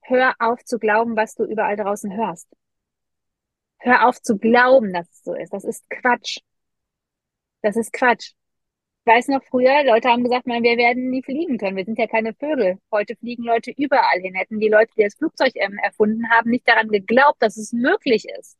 Hör 0.00 0.34
auf 0.40 0.64
zu 0.64 0.78
glauben, 0.80 1.16
was 1.16 1.34
du 1.36 1.44
überall 1.44 1.76
draußen 1.76 2.12
hörst. 2.16 2.48
Hör 3.78 4.08
auf 4.08 4.20
zu 4.20 4.38
glauben, 4.38 4.92
dass 4.92 5.08
es 5.10 5.22
so 5.22 5.34
ist. 5.34 5.52
Das 5.52 5.62
ist 5.64 5.88
Quatsch. 5.88 6.38
Das 7.62 7.76
ist 7.76 7.92
Quatsch. 7.92 8.32
Ich 9.04 9.12
weiß 9.12 9.28
noch 9.28 9.44
früher, 9.44 9.84
Leute 9.84 10.08
haben 10.08 10.24
gesagt, 10.24 10.46
man, 10.48 10.64
wir 10.64 10.76
werden 10.76 11.10
nie 11.10 11.22
fliegen 11.22 11.58
können. 11.58 11.76
Wir 11.76 11.84
sind 11.84 11.98
ja 11.98 12.08
keine 12.08 12.34
Vögel. 12.34 12.78
Heute 12.90 13.14
fliegen 13.16 13.44
Leute 13.44 13.72
überall 13.76 14.20
hin. 14.20 14.34
Hätten 14.34 14.58
die 14.58 14.68
Leute, 14.68 14.92
die 14.96 15.04
das 15.04 15.14
Flugzeug 15.14 15.52
ähm, 15.54 15.78
erfunden 15.78 16.28
haben, 16.30 16.50
nicht 16.50 16.66
daran 16.68 16.88
geglaubt, 16.88 17.40
dass 17.40 17.56
es 17.56 17.72
möglich 17.72 18.26
ist, 18.40 18.58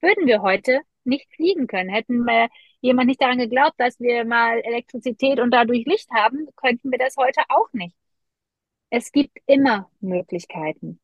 würden 0.00 0.26
wir 0.26 0.42
heute 0.42 0.80
nicht 1.10 1.28
fliegen 1.34 1.66
können. 1.66 1.90
Hätten 1.90 2.24
wir 2.24 2.48
jemand 2.80 3.08
nicht 3.08 3.20
daran 3.20 3.38
geglaubt, 3.38 3.74
dass 3.78 4.00
wir 4.00 4.24
mal 4.24 4.60
Elektrizität 4.60 5.40
und 5.40 5.50
dadurch 5.52 5.84
Licht 5.86 6.10
haben, 6.10 6.48
könnten 6.56 6.90
wir 6.90 6.98
das 6.98 7.16
heute 7.16 7.42
auch 7.48 7.72
nicht. 7.72 7.94
Es 8.90 9.12
gibt 9.12 9.38
immer 9.46 9.90
Möglichkeiten. 10.00 11.00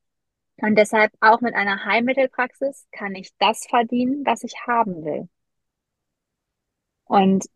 Und 0.58 0.76
deshalb 0.76 1.12
auch 1.20 1.40
mit 1.42 1.54
einer 1.54 1.84
Heilmittelpraxis 1.84 2.86
kann 2.92 3.14
ich 3.14 3.30
das 3.38 3.66
verdienen, 3.66 4.24
was 4.24 4.42
ich 4.42 4.54
haben 4.66 5.04
will. 5.04 5.28
Und 7.04 7.46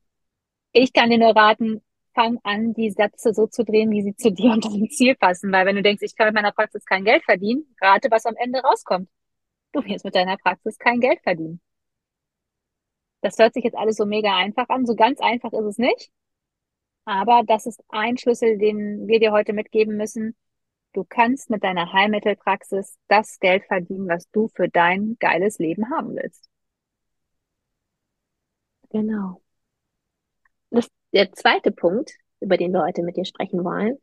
ich 0.72 0.92
kann 0.92 1.10
dir 1.10 1.18
nur 1.18 1.34
raten, 1.34 1.82
fang 2.14 2.38
an, 2.44 2.74
die 2.74 2.90
Sätze 2.90 3.32
so 3.34 3.46
zu 3.46 3.64
drehen, 3.64 3.90
wie 3.90 4.02
sie 4.02 4.16
zu 4.16 4.32
dir 4.32 4.52
und 4.52 4.64
deinem 4.64 4.90
Ziel 4.90 5.14
passen. 5.16 5.52
Weil 5.52 5.66
wenn 5.66 5.76
du 5.76 5.82
denkst, 5.82 6.02
ich 6.02 6.16
kann 6.16 6.26
mit 6.28 6.34
meiner 6.34 6.52
Praxis 6.52 6.84
kein 6.84 7.04
Geld 7.04 7.24
verdienen, 7.24 7.64
rate, 7.80 8.10
was 8.10 8.26
am 8.26 8.36
Ende 8.36 8.60
rauskommt. 8.60 9.08
Du 9.72 9.84
wirst 9.84 10.04
mit 10.04 10.14
deiner 10.14 10.36
Praxis 10.36 10.78
kein 10.78 11.00
Geld 11.00 11.20
verdienen. 11.22 11.60
Das 13.22 13.38
hört 13.38 13.54
sich 13.54 13.64
jetzt 13.64 13.76
alles 13.76 13.96
so 13.96 14.06
mega 14.06 14.36
einfach 14.36 14.68
an. 14.68 14.86
So 14.86 14.94
ganz 14.94 15.20
einfach 15.20 15.52
ist 15.52 15.64
es 15.64 15.78
nicht. 15.78 16.10
Aber 17.04 17.42
das 17.46 17.66
ist 17.66 17.82
ein 17.88 18.16
Schlüssel, 18.18 18.58
den 18.58 19.06
wir 19.08 19.20
dir 19.20 19.32
heute 19.32 19.52
mitgeben 19.52 19.96
müssen. 19.96 20.36
Du 20.92 21.04
kannst 21.04 21.50
mit 21.50 21.62
deiner 21.64 21.92
Heilmittelpraxis 21.92 22.98
das 23.08 23.38
Geld 23.40 23.64
verdienen, 23.66 24.08
was 24.08 24.30
du 24.30 24.48
für 24.48 24.68
dein 24.68 25.16
geiles 25.20 25.58
Leben 25.58 25.90
haben 25.90 26.16
willst. 26.16 26.48
Genau. 28.90 29.40
Das, 30.70 30.88
der 31.12 31.32
zweite 31.32 31.70
Punkt, 31.72 32.12
über 32.40 32.56
den 32.56 32.72
wir 32.72 32.82
heute 32.82 33.02
mit 33.02 33.16
dir 33.16 33.24
sprechen 33.24 33.64
wollen, 33.64 33.98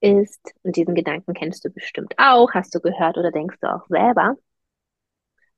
ist, 0.00 0.54
und 0.62 0.76
diesen 0.76 0.94
Gedanken 0.94 1.34
kennst 1.34 1.64
du 1.64 1.70
bestimmt 1.70 2.14
auch, 2.18 2.52
hast 2.54 2.74
du 2.74 2.80
gehört 2.80 3.18
oder 3.18 3.32
denkst 3.32 3.58
du 3.60 3.72
auch 3.74 3.86
selber, 3.88 4.36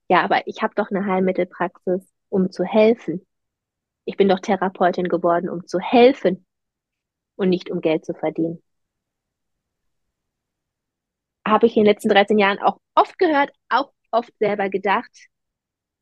ja, 0.09 0.23
aber 0.23 0.47
ich 0.47 0.63
habe 0.63 0.75
doch 0.77 0.91
eine 0.91 1.07
Heilmittelpraxis, 1.07 2.12
um 2.33 2.51
zu 2.51 2.65
helfen. 2.65 3.27
Ich 4.05 4.17
bin 4.17 4.29
doch 4.29 4.41
Therapeutin 4.41 5.09
geworden, 5.09 5.49
um 5.51 5.67
zu 5.67 5.79
helfen 5.79 6.47
und 7.37 7.51
nicht 7.51 7.71
um 7.71 7.81
Geld 7.81 8.05
zu 8.05 8.15
verdienen. 8.15 8.63
Habe 11.47 11.67
ich 11.67 11.77
in 11.77 11.85
den 11.85 11.93
letzten 11.93 12.09
13 12.09 12.39
Jahren 12.39 12.59
auch 12.59 12.79
oft 12.95 13.19
gehört, 13.19 13.51
auch 13.69 13.93
oft 14.11 14.33
selber 14.39 14.69
gedacht. 14.71 15.11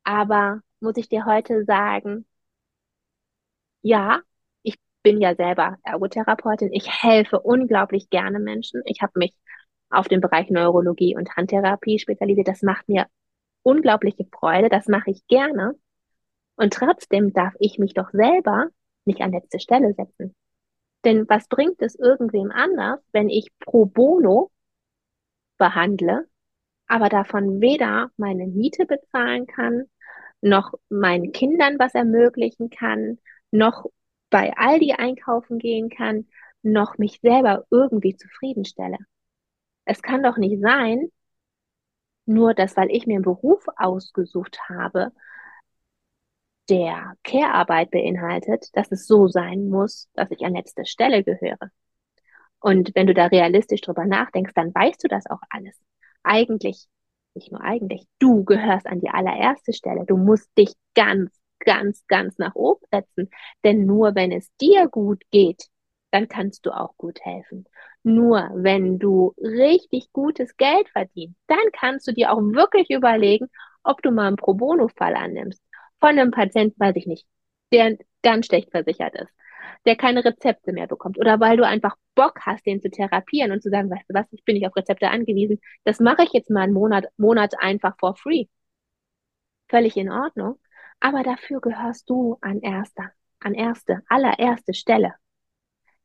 Aber 0.05 0.61
muss 0.81 0.97
ich 0.97 1.09
dir 1.09 1.25
heute 1.27 1.65
sagen, 1.65 2.27
ja, 3.83 4.21
ich 4.63 4.77
bin 5.03 5.21
ja 5.21 5.35
selber 5.35 5.77
Ergotherapeutin. 5.83 6.73
Ich 6.73 7.03
helfe 7.03 7.41
unglaublich 7.41 8.11
gerne 8.11 8.39
Menschen. 8.39 8.83
Ich 8.85 9.03
habe 9.03 9.13
mich 9.17 9.35
auf 9.91 10.09
den 10.09 10.21
Bereich 10.21 10.51
Neurologie 10.51 11.17
und 11.17 11.37
Handtherapie 11.37 11.99
spezialisiert. 11.99 12.49
Das 12.49 12.63
macht 12.63 12.89
mir 12.89 13.07
unglaubliche 13.63 14.27
Freude. 14.33 14.69
Das 14.69 14.87
mache 14.89 15.11
ich 15.11 15.27
gerne. 15.27 15.75
Und 16.57 16.75
trotzdem 16.75 17.33
darf 17.33 17.55
ich 17.59 17.79
mich 17.79 17.95
doch 17.95 18.11
selber 18.11 18.69
nicht 19.05 19.23
an 19.23 19.33
letzte 19.33 19.61
Stelle 19.61 19.95
setzen. 19.95 20.35
Denn 21.05 21.29
was 21.29 21.49
bringt 21.49 21.81
es 21.81 21.95
irgendwem 21.95 22.51
anders, 22.51 23.01
wenn 23.13 23.29
ich 23.29 23.49
pro 23.59 23.87
bono 23.87 24.51
behandle, 25.57 26.29
aber 26.87 27.09
davon 27.09 27.61
weder 27.61 28.11
meine 28.17 28.47
Miete 28.47 28.85
bezahlen 28.87 29.47
kann, 29.47 29.85
noch 30.43 30.75
meinen 30.89 31.33
Kindern 31.33 31.79
was 31.79 31.95
ermöglichen 31.95 32.71
kann, 32.71 33.19
noch 33.51 33.87
bei 34.31 34.53
Aldi 34.57 34.93
einkaufen 34.93 35.59
gehen 35.59 35.89
kann, 35.89 36.27
noch 36.63 36.99
mich 36.99 37.21
selber 37.21 37.67
irgendwie 37.71 38.17
zufriedenstelle. 38.17 38.99
Es 39.85 40.03
kann 40.03 40.23
doch 40.23 40.37
nicht 40.37 40.61
sein, 40.61 41.11
nur 42.27 42.55
dass, 42.55 42.77
weil 42.77 42.91
ich 42.91 43.07
mir 43.07 43.15
einen 43.15 43.25
Beruf 43.25 43.65
ausgesucht 43.77 44.59
habe, 44.69 45.13
der 46.71 47.15
Care-Arbeit 47.25 47.91
beinhaltet, 47.91 48.69
dass 48.75 48.91
es 48.93 49.07
so 49.07 49.27
sein 49.27 49.69
muss, 49.69 50.09
dass 50.15 50.31
ich 50.31 50.45
an 50.45 50.55
letzter 50.55 50.85
Stelle 50.85 51.25
gehöre. 51.25 51.71
Und 52.61 52.93
wenn 52.95 53.07
du 53.07 53.15
da 53.15 53.27
realistisch 53.27 53.81
drüber 53.81 54.07
nachdenkst, 54.07 54.53
dann 54.55 54.75
weißt 54.75 55.03
du 55.03 55.09
das 55.09 55.27
auch 55.29 55.41
alles. 55.51 55.77
Eigentlich, 56.23 56.87
nicht 57.35 57.51
nur 57.51 57.63
eigentlich, 57.63 58.07
du 58.19 58.45
gehörst 58.45 58.87
an 58.87 59.01
die 59.01 59.11
allererste 59.11 59.73
Stelle. 59.73 60.05
Du 60.07 60.17
musst 60.17 60.49
dich 60.57 60.73
ganz, 60.95 61.31
ganz, 61.59 62.05
ganz 62.07 62.39
nach 62.39 62.55
oben 62.55 62.85
setzen. 62.93 63.31
Denn 63.65 63.87
nur 63.87 64.15
wenn 64.15 64.31
es 64.31 64.49
dir 64.61 64.89
gut 64.89 65.23
geht, 65.31 65.69
dann 66.13 66.29
kannst 66.29 66.67
du 66.67 66.71
auch 66.71 66.97
gut 66.97 67.21
helfen. 67.23 67.65
Nur 68.03 68.51
wenn 68.55 68.99
du 68.99 69.35
richtig 69.39 70.13
gutes 70.13 70.57
Geld 70.57 70.89
verdienst, 70.91 71.37
dann 71.47 71.59
kannst 71.73 72.07
du 72.07 72.13
dir 72.13 72.33
auch 72.33 72.41
wirklich 72.41 72.91
überlegen, 72.91 73.49
ob 73.83 74.03
du 74.03 74.11
mal 74.11 74.29
einen 74.29 74.37
Pro 74.37 74.55
Bono-Fall 74.55 75.15
annimmst 75.17 75.63
von 76.01 76.11
einem 76.11 76.31
Patienten, 76.31 76.79
weiß 76.81 76.97
ich 76.97 77.07
nicht, 77.07 77.27
der 77.73 77.99
ganz 78.23 78.47
schlecht 78.47 78.71
versichert 78.71 79.15
ist, 79.15 79.31
der 79.87 79.97
keine 79.97 80.25
Rezepte 80.25 80.73
mehr 80.73 80.87
bekommt 80.87 81.19
oder 81.19 81.41
weil 81.41 81.57
du 81.57 81.67
einfach 81.67 81.97
Bock 82.15 82.41
hast, 82.47 82.67
den 82.67 82.81
zu 82.81 82.91
therapieren 82.91 83.53
und 83.53 83.63
zu 83.63 83.71
sagen, 83.71 83.91
weißt 83.91 84.09
du 84.09 84.15
was, 84.15 84.27
ich 84.33 84.45
bin 84.45 84.57
nicht 84.57 84.67
auf 84.67 84.77
Rezepte 84.77 85.09
angewiesen, 85.11 85.61
das 85.85 86.01
mache 86.01 86.25
ich 86.25 86.33
jetzt 86.33 86.51
mal 86.51 86.63
einen 86.63 86.75
Monat, 86.75 87.07
Monat 87.17 87.55
einfach 87.61 87.97
for 87.99 88.17
free. 88.17 88.47
Völlig 89.69 89.97
in 89.97 90.11
Ordnung. 90.11 90.59
Aber 91.01 91.23
dafür 91.23 91.61
gehörst 91.61 92.11
du 92.11 92.37
an 92.43 92.61
erster, 92.61 93.11
an 93.41 93.55
erste, 93.55 94.03
allererste 94.09 94.75
Stelle. 94.75 95.15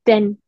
Denn 0.07 0.41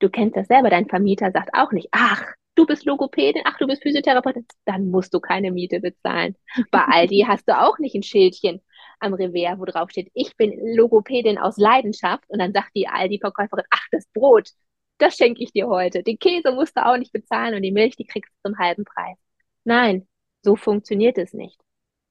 du 0.00 0.10
kennst 0.10 0.36
das 0.36 0.48
selber, 0.48 0.68
dein 0.68 0.88
Vermieter 0.88 1.30
sagt 1.32 1.50
auch 1.54 1.72
nicht, 1.72 1.88
ach, 1.92 2.24
du 2.54 2.66
bist 2.66 2.84
Logopädin, 2.84 3.42
ach, 3.44 3.58
du 3.58 3.66
bist 3.66 3.82
Physiotherapeutin, 3.82 4.46
dann 4.64 4.90
musst 4.90 5.14
du 5.14 5.20
keine 5.20 5.50
Miete 5.52 5.80
bezahlen. 5.80 6.36
Bei 6.70 6.84
Aldi 6.84 7.24
hast 7.28 7.48
du 7.48 7.58
auch 7.58 7.78
nicht 7.78 7.94
ein 7.94 8.02
Schildchen 8.02 8.62
am 9.00 9.14
Revers, 9.14 9.58
wo 9.58 9.64
drauf 9.64 9.90
steht, 9.90 10.10
ich 10.14 10.36
bin 10.36 10.52
Logopädin 10.76 11.38
aus 11.38 11.56
Leidenschaft 11.56 12.24
und 12.28 12.38
dann 12.38 12.52
sagt 12.52 12.70
die 12.76 12.88
Aldi-Verkäuferin, 12.88 13.64
ach, 13.70 13.86
das 13.90 14.06
Brot, 14.14 14.50
das 14.98 15.16
schenke 15.16 15.42
ich 15.42 15.52
dir 15.52 15.66
heute. 15.66 16.02
Den 16.02 16.18
Käse 16.18 16.52
musst 16.52 16.76
du 16.76 16.86
auch 16.86 16.96
nicht 16.96 17.12
bezahlen 17.12 17.54
und 17.54 17.62
die 17.62 17.72
Milch, 17.72 17.96
die 17.96 18.06
kriegst 18.06 18.32
du 18.32 18.50
zum 18.50 18.58
halben 18.58 18.84
Preis. 18.84 19.16
Nein, 19.64 20.06
so 20.42 20.56
funktioniert 20.56 21.18
es 21.18 21.32
nicht. 21.32 21.60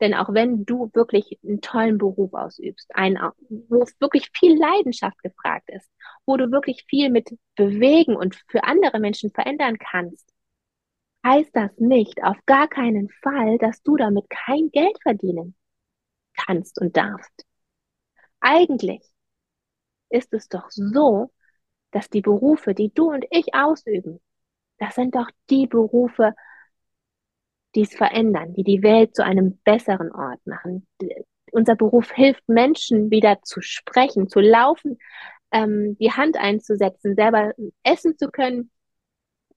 Denn 0.01 0.15
auch 0.15 0.33
wenn 0.33 0.65
du 0.65 0.89
wirklich 0.93 1.39
einen 1.43 1.61
tollen 1.61 1.99
Beruf 1.99 2.33
ausübst, 2.33 2.89
einen, 2.95 3.19
wo 3.69 3.85
wirklich 3.99 4.29
viel 4.33 4.57
Leidenschaft 4.59 5.21
gefragt 5.21 5.69
ist, 5.69 5.89
wo 6.25 6.37
du 6.37 6.51
wirklich 6.51 6.85
viel 6.89 7.11
mit 7.11 7.37
bewegen 7.55 8.15
und 8.15 8.35
für 8.49 8.63
andere 8.63 8.99
Menschen 8.99 9.29
verändern 9.31 9.77
kannst, 9.77 10.30
heißt 11.25 11.55
das 11.55 11.71
nicht 11.77 12.23
auf 12.23 12.37
gar 12.45 12.67
keinen 12.67 13.09
Fall, 13.21 13.57
dass 13.57 13.81
du 13.83 13.95
damit 13.95 14.29
kein 14.29 14.69
Geld 14.71 14.97
verdienen 15.01 15.55
kannst 16.35 16.79
und 16.79 16.97
darfst. 16.97 17.45
Eigentlich 18.39 19.03
ist 20.09 20.33
es 20.33 20.49
doch 20.49 20.69
so, 20.69 21.31
dass 21.91 22.09
die 22.09 22.21
Berufe, 22.21 22.73
die 22.73 22.93
du 22.93 23.11
und 23.11 23.25
ich 23.29 23.53
ausüben, 23.53 24.19
das 24.77 24.95
sind 24.95 25.15
doch 25.15 25.29
die 25.49 25.67
Berufe, 25.67 26.33
die 27.75 27.81
es 27.81 27.93
verändern, 27.93 28.53
die 28.53 28.63
die 28.63 28.83
Welt 28.83 29.15
zu 29.15 29.23
einem 29.23 29.59
besseren 29.63 30.11
Ort 30.11 30.45
machen. 30.45 30.87
Unser 31.51 31.75
Beruf 31.75 32.11
hilft 32.11 32.47
Menschen 32.47 33.11
wieder 33.11 33.41
zu 33.43 33.61
sprechen, 33.61 34.27
zu 34.27 34.39
laufen, 34.39 34.97
ähm, 35.51 35.97
die 35.99 36.11
Hand 36.11 36.37
einzusetzen, 36.37 37.15
selber 37.15 37.53
essen 37.83 38.17
zu 38.17 38.29
können, 38.29 38.71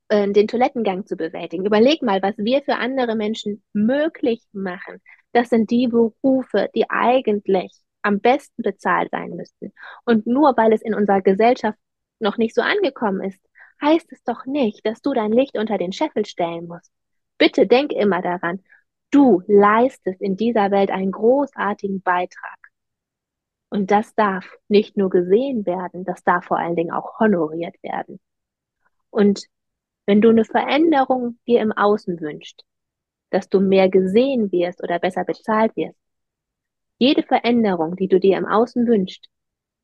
äh, 0.09 0.31
den 0.31 0.49
Toilettengang 0.49 1.07
zu 1.07 1.17
bewältigen. 1.17 1.67
Überleg 1.67 2.03
mal, 2.03 2.23
was 2.23 2.37
wir 2.39 2.63
für 2.63 2.77
andere 2.77 3.17
Menschen 3.17 3.63
möglich 3.73 4.43
machen. 4.53 5.01
Das 5.33 5.49
sind 5.51 5.71
die 5.71 5.89
Berufe, 5.89 6.69
die 6.75 6.89
eigentlich 6.91 7.73
am 8.03 8.21
besten 8.21 8.63
bezahlt 8.63 9.11
sein 9.11 9.31
müssten. 9.31 9.73
Und 10.05 10.27
nur 10.27 10.57
weil 10.57 10.73
es 10.73 10.83
in 10.83 10.95
unserer 10.95 11.23
Gesellschaft 11.23 11.79
noch 12.21 12.37
nicht 12.37 12.55
so 12.55 12.63
angekommen 12.63 13.23
ist, 13.23 13.41
heißt 13.83 14.13
es 14.13 14.23
doch 14.25 14.47
nicht, 14.47 14.87
dass 14.87 15.01
du 15.01 15.13
dein 15.13 15.33
Licht 15.33 15.59
unter 15.59 15.79
den 15.79 15.93
Scheffel 15.93 16.27
stellen 16.27 16.67
musst. 16.67 16.93
Bitte 17.39 17.67
denk 17.67 17.93
immer 17.93 18.23
daran, 18.23 18.63
du 19.11 19.43
leistest 19.47 20.21
in 20.21 20.37
dieser 20.37 20.71
Welt 20.71 20.91
einen 20.91 21.13
großartigen 21.13 22.03
Beitrag. 22.03 22.59
Und 23.71 23.91
das 23.91 24.15
darf 24.15 24.47
nicht 24.69 24.97
nur 24.97 25.11
gesehen 25.11 25.67
werden, 25.67 26.05
das 26.05 26.23
darf 26.23 26.45
vor 26.45 26.59
allen 26.59 26.77
Dingen 26.77 26.93
auch 26.93 27.19
honoriert 27.19 27.75
werden. 27.83 28.21
Und 29.11 29.47
wenn 30.07 30.21
du 30.21 30.31
eine 30.31 30.45
Veränderung 30.45 31.39
dir 31.47 31.61
im 31.61 31.73
Außen 31.73 32.21
wünschst, 32.21 32.65
dass 33.31 33.49
du 33.49 33.61
mehr 33.61 33.89
gesehen 33.89 34.53
wirst 34.53 34.83
oder 34.83 34.99
besser 34.99 35.25
bezahlt 35.25 35.75
wirst, 35.77 35.99
jede 36.99 37.23
Veränderung, 37.23 37.97
die 37.97 38.09
du 38.09 38.21
dir 38.21 38.37
im 38.37 38.47
Außen 38.47 38.87
wünschst, 38.87 39.29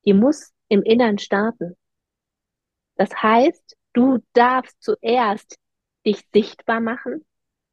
die 0.04 0.14
muss 0.14 0.52
im 0.68 0.82
Innern 0.82 1.18
starten. 1.18 1.76
Das 2.96 3.10
heißt, 3.22 3.76
du 3.94 4.18
darfst 4.32 4.80
zuerst 4.82 5.58
dich 6.06 6.22
sichtbar 6.32 6.80
machen 6.80 7.24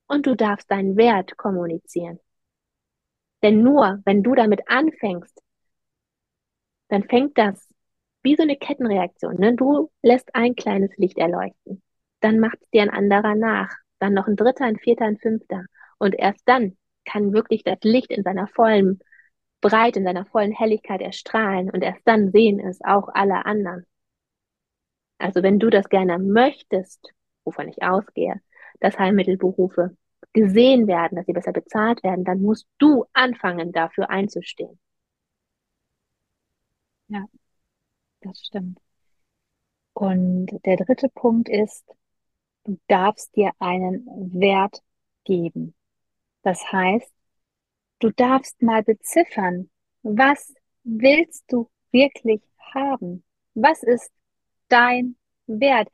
und 0.07 0.25
du 0.25 0.35
darfst 0.35 0.71
deinen 0.71 0.97
Wert 0.97 1.37
kommunizieren. 1.37 2.19
Denn 3.43 3.61
nur 3.61 4.01
wenn 4.05 4.23
du 4.23 4.33
damit 4.33 4.67
anfängst, 4.67 5.41
dann 6.89 7.03
fängt 7.03 7.37
das 7.37 7.67
wie 8.23 8.35
so 8.35 8.43
eine 8.43 8.57
Kettenreaktion. 8.57 9.35
Ne? 9.35 9.53
Du 9.53 9.91
lässt 10.01 10.33
ein 10.33 10.55
kleines 10.55 10.95
Licht 10.97 11.17
erleuchten 11.17 11.83
dann 12.21 12.39
macht 12.39 12.57
es 12.61 12.69
dir 12.69 12.83
ein 12.83 12.89
anderer 12.89 13.35
nach, 13.35 13.73
dann 13.99 14.13
noch 14.13 14.27
ein 14.27 14.35
dritter, 14.35 14.65
ein 14.65 14.77
vierter, 14.77 15.05
ein 15.05 15.17
fünfter. 15.17 15.65
Und 15.99 16.15
erst 16.15 16.47
dann 16.47 16.77
kann 17.05 17.33
wirklich 17.33 17.63
das 17.63 17.79
Licht 17.83 18.11
in 18.11 18.23
seiner 18.23 18.47
vollen 18.47 18.99
Breite, 19.61 19.99
in 19.99 20.05
seiner 20.05 20.25
vollen 20.25 20.51
Helligkeit 20.51 21.01
erstrahlen 21.01 21.69
und 21.71 21.81
erst 21.81 22.01
dann 22.05 22.31
sehen 22.31 22.59
es 22.59 22.79
auch 22.83 23.09
alle 23.09 23.45
anderen. 23.45 23.85
Also 25.19 25.43
wenn 25.43 25.59
du 25.59 25.69
das 25.69 25.89
gerne 25.89 26.19
möchtest, 26.19 27.11
wovon 27.43 27.67
ich 27.69 27.81
ausgehe, 27.83 28.41
dass 28.79 28.97
Heilmittelberufe 28.99 29.95
gesehen 30.33 30.87
werden, 30.87 31.15
dass 31.15 31.25
sie 31.25 31.33
besser 31.33 31.53
bezahlt 31.53 32.03
werden, 32.03 32.23
dann 32.25 32.41
musst 32.41 32.67
du 32.77 33.05
anfangen, 33.13 33.71
dafür 33.71 34.09
einzustehen. 34.09 34.79
Ja, 37.07 37.25
das 38.21 38.39
stimmt. 38.45 38.79
Und 39.93 40.47
der 40.65 40.77
dritte 40.77 41.09
Punkt 41.09 41.49
ist, 41.49 41.83
Du 42.67 42.77
darfst 42.87 43.35
dir 43.35 43.51
einen 43.59 44.05
Wert 44.33 44.83
geben. 45.23 45.73
Das 46.43 46.71
heißt, 46.71 47.11
du 47.99 48.11
darfst 48.11 48.61
mal 48.61 48.83
beziffern, 48.83 49.69
Was 50.03 50.53
willst 50.83 51.45
du 51.49 51.69
wirklich 51.91 52.41
haben? 52.75 53.23
Was 53.55 53.83
ist 53.83 54.11
dein 54.69 55.17
Wert? 55.47 55.89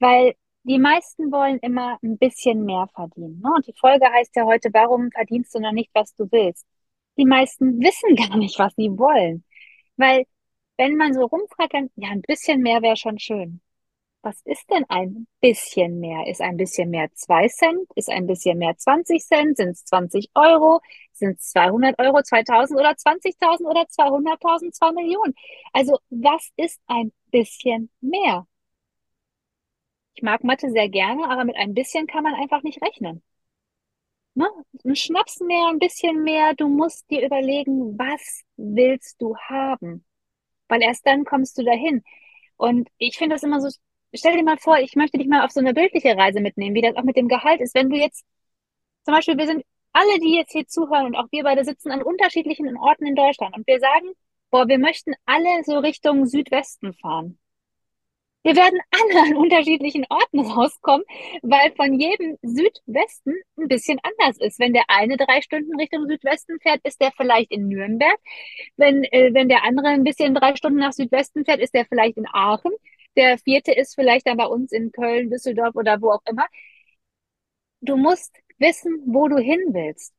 Weil 0.00 0.34
die 0.64 0.78
meisten 0.78 1.32
wollen 1.32 1.58
immer 1.60 1.98
ein 2.02 2.18
bisschen 2.18 2.64
mehr 2.64 2.88
verdienen. 2.94 3.40
Ne? 3.42 3.50
Und 3.56 3.66
die 3.66 3.74
Folge 3.78 4.06
heißt 4.06 4.36
ja 4.36 4.44
heute, 4.44 4.70
warum 4.72 5.10
verdienst 5.12 5.54
du 5.54 5.60
noch 5.60 5.72
nicht, 5.72 5.90
was 5.94 6.14
du 6.14 6.28
willst? 6.30 6.66
Die 7.18 7.26
meisten 7.26 7.80
wissen 7.82 8.16
gar 8.16 8.38
nicht, 8.38 8.58
was 8.60 8.74
sie 8.76 8.90
wollen. 8.98 9.44
Weil 9.96 10.26
wenn 10.78 10.96
man 10.96 11.14
so 11.14 11.26
rumfragt, 11.26 11.74
ja, 11.96 12.10
ein 12.10 12.22
bisschen 12.22 12.62
mehr 12.62 12.82
wäre 12.82 12.96
schon 12.96 13.18
schön. 13.18 13.60
Was 14.22 14.40
ist 14.44 14.70
denn 14.70 14.84
ein 14.88 15.26
bisschen 15.40 15.98
mehr? 16.00 16.26
Ist 16.28 16.40
ein 16.40 16.56
bisschen 16.56 16.90
mehr 16.90 17.12
zwei 17.14 17.48
Cent? 17.48 17.88
Ist 17.96 18.08
ein 18.08 18.26
bisschen 18.26 18.58
mehr 18.58 18.76
20 18.76 19.20
Cent? 19.24 19.56
Sind 19.56 19.70
es 19.70 19.84
20 19.84 20.30
Euro? 20.34 20.80
Sind 21.12 21.38
es 21.40 21.50
200 21.50 21.98
Euro, 21.98 22.22
2000 22.22 22.78
oder 22.78 22.96
20.000 22.96 23.64
oder 23.66 23.88
200.000, 23.88 24.72
2 24.72 24.92
Millionen? 24.92 25.34
Also 25.72 25.98
was 26.10 26.50
ist 26.56 26.80
ein 26.86 27.12
bisschen 27.32 27.90
mehr? 28.00 28.46
Ich 30.14 30.22
mag 30.22 30.42
Mathe 30.44 30.70
sehr 30.70 30.88
gerne, 30.88 31.28
aber 31.28 31.44
mit 31.44 31.56
ein 31.56 31.74
bisschen 31.74 32.06
kann 32.06 32.22
man 32.22 32.34
einfach 32.34 32.62
nicht 32.62 32.80
rechnen. 32.82 33.22
Ne? 34.34 34.48
Ein 34.84 34.96
Schnaps 34.96 35.40
mehr, 35.40 35.66
ein 35.68 35.78
bisschen 35.78 36.22
mehr. 36.22 36.54
Du 36.54 36.68
musst 36.68 37.10
dir 37.10 37.24
überlegen, 37.26 37.98
was 37.98 38.42
willst 38.56 39.20
du 39.20 39.36
haben? 39.36 40.04
Weil 40.68 40.82
erst 40.82 41.06
dann 41.06 41.24
kommst 41.24 41.58
du 41.58 41.64
dahin. 41.64 42.02
Und 42.56 42.88
ich 42.98 43.18
finde 43.18 43.36
das 43.36 43.42
immer 43.42 43.60
so, 43.60 43.68
stell 44.14 44.36
dir 44.36 44.44
mal 44.44 44.58
vor, 44.58 44.78
ich 44.78 44.96
möchte 44.96 45.18
dich 45.18 45.28
mal 45.28 45.44
auf 45.44 45.50
so 45.50 45.60
eine 45.60 45.74
bildliche 45.74 46.16
Reise 46.16 46.40
mitnehmen, 46.40 46.74
wie 46.74 46.82
das 46.82 46.96
auch 46.96 47.04
mit 47.04 47.16
dem 47.16 47.28
Gehalt 47.28 47.60
ist. 47.60 47.74
Wenn 47.74 47.90
du 47.90 47.96
jetzt, 47.96 48.24
zum 49.04 49.14
Beispiel, 49.14 49.38
wir 49.38 49.46
sind 49.46 49.64
alle, 49.92 50.18
die 50.20 50.36
jetzt 50.36 50.52
hier 50.52 50.66
zuhören 50.66 51.06
und 51.06 51.16
auch 51.16 51.26
wir 51.30 51.44
beide 51.44 51.64
sitzen 51.64 51.90
an 51.90 52.02
unterschiedlichen 52.02 52.76
Orten 52.76 53.06
in 53.06 53.14
Deutschland 53.16 53.56
und 53.56 53.66
wir 53.66 53.80
sagen, 53.80 54.08
boah, 54.50 54.68
wir 54.68 54.78
möchten 54.78 55.14
alle 55.26 55.64
so 55.64 55.78
Richtung 55.78 56.26
Südwesten 56.26 56.94
fahren. 56.94 57.38
Wir 58.44 58.56
werden 58.56 58.80
alle 58.90 59.22
an 59.22 59.36
unterschiedlichen 59.36 60.04
Orten 60.08 60.40
rauskommen, 60.40 61.04
weil 61.42 61.72
von 61.76 61.98
jedem 62.00 62.36
Südwesten 62.42 63.34
ein 63.56 63.68
bisschen 63.68 64.00
anders 64.02 64.38
ist. 64.40 64.58
Wenn 64.58 64.72
der 64.72 64.84
eine 64.88 65.16
drei 65.16 65.42
Stunden 65.42 65.78
Richtung 65.78 66.08
Südwesten 66.08 66.58
fährt, 66.60 66.80
ist 66.84 67.00
der 67.00 67.12
vielleicht 67.12 67.52
in 67.52 67.68
Nürnberg. 67.68 68.18
Wenn, 68.76 69.04
äh, 69.04 69.32
wenn 69.32 69.48
der 69.48 69.64
andere 69.64 69.88
ein 69.88 70.02
bisschen 70.02 70.34
drei 70.34 70.56
Stunden 70.56 70.80
nach 70.80 70.92
Südwesten 70.92 71.44
fährt, 71.44 71.60
ist 71.60 71.74
der 71.74 71.86
vielleicht 71.86 72.16
in 72.16 72.26
Aachen. 72.32 72.72
Der 73.16 73.38
vierte 73.38 73.72
ist 73.72 73.94
vielleicht 73.94 74.26
dann 74.26 74.36
bei 74.38 74.46
uns 74.46 74.72
in 74.72 74.92
Köln, 74.92 75.30
Düsseldorf 75.30 75.74
oder 75.76 76.00
wo 76.00 76.10
auch 76.12 76.22
immer. 76.28 76.46
Du 77.80 77.96
musst 77.96 78.34
wissen, 78.58 79.02
wo 79.06 79.28
du 79.28 79.38
hin 79.38 79.60
willst. 79.72 80.14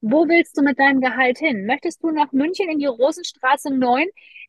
Wo 0.00 0.28
willst 0.28 0.56
du 0.56 0.62
mit 0.62 0.78
deinem 0.78 1.00
Gehalt 1.00 1.38
hin? 1.38 1.66
Möchtest 1.66 2.02
du 2.02 2.10
nach 2.10 2.32
München 2.32 2.68
in 2.70 2.78
die 2.78 2.86
Rosenstraße 2.86 3.70
9? 3.70 4.08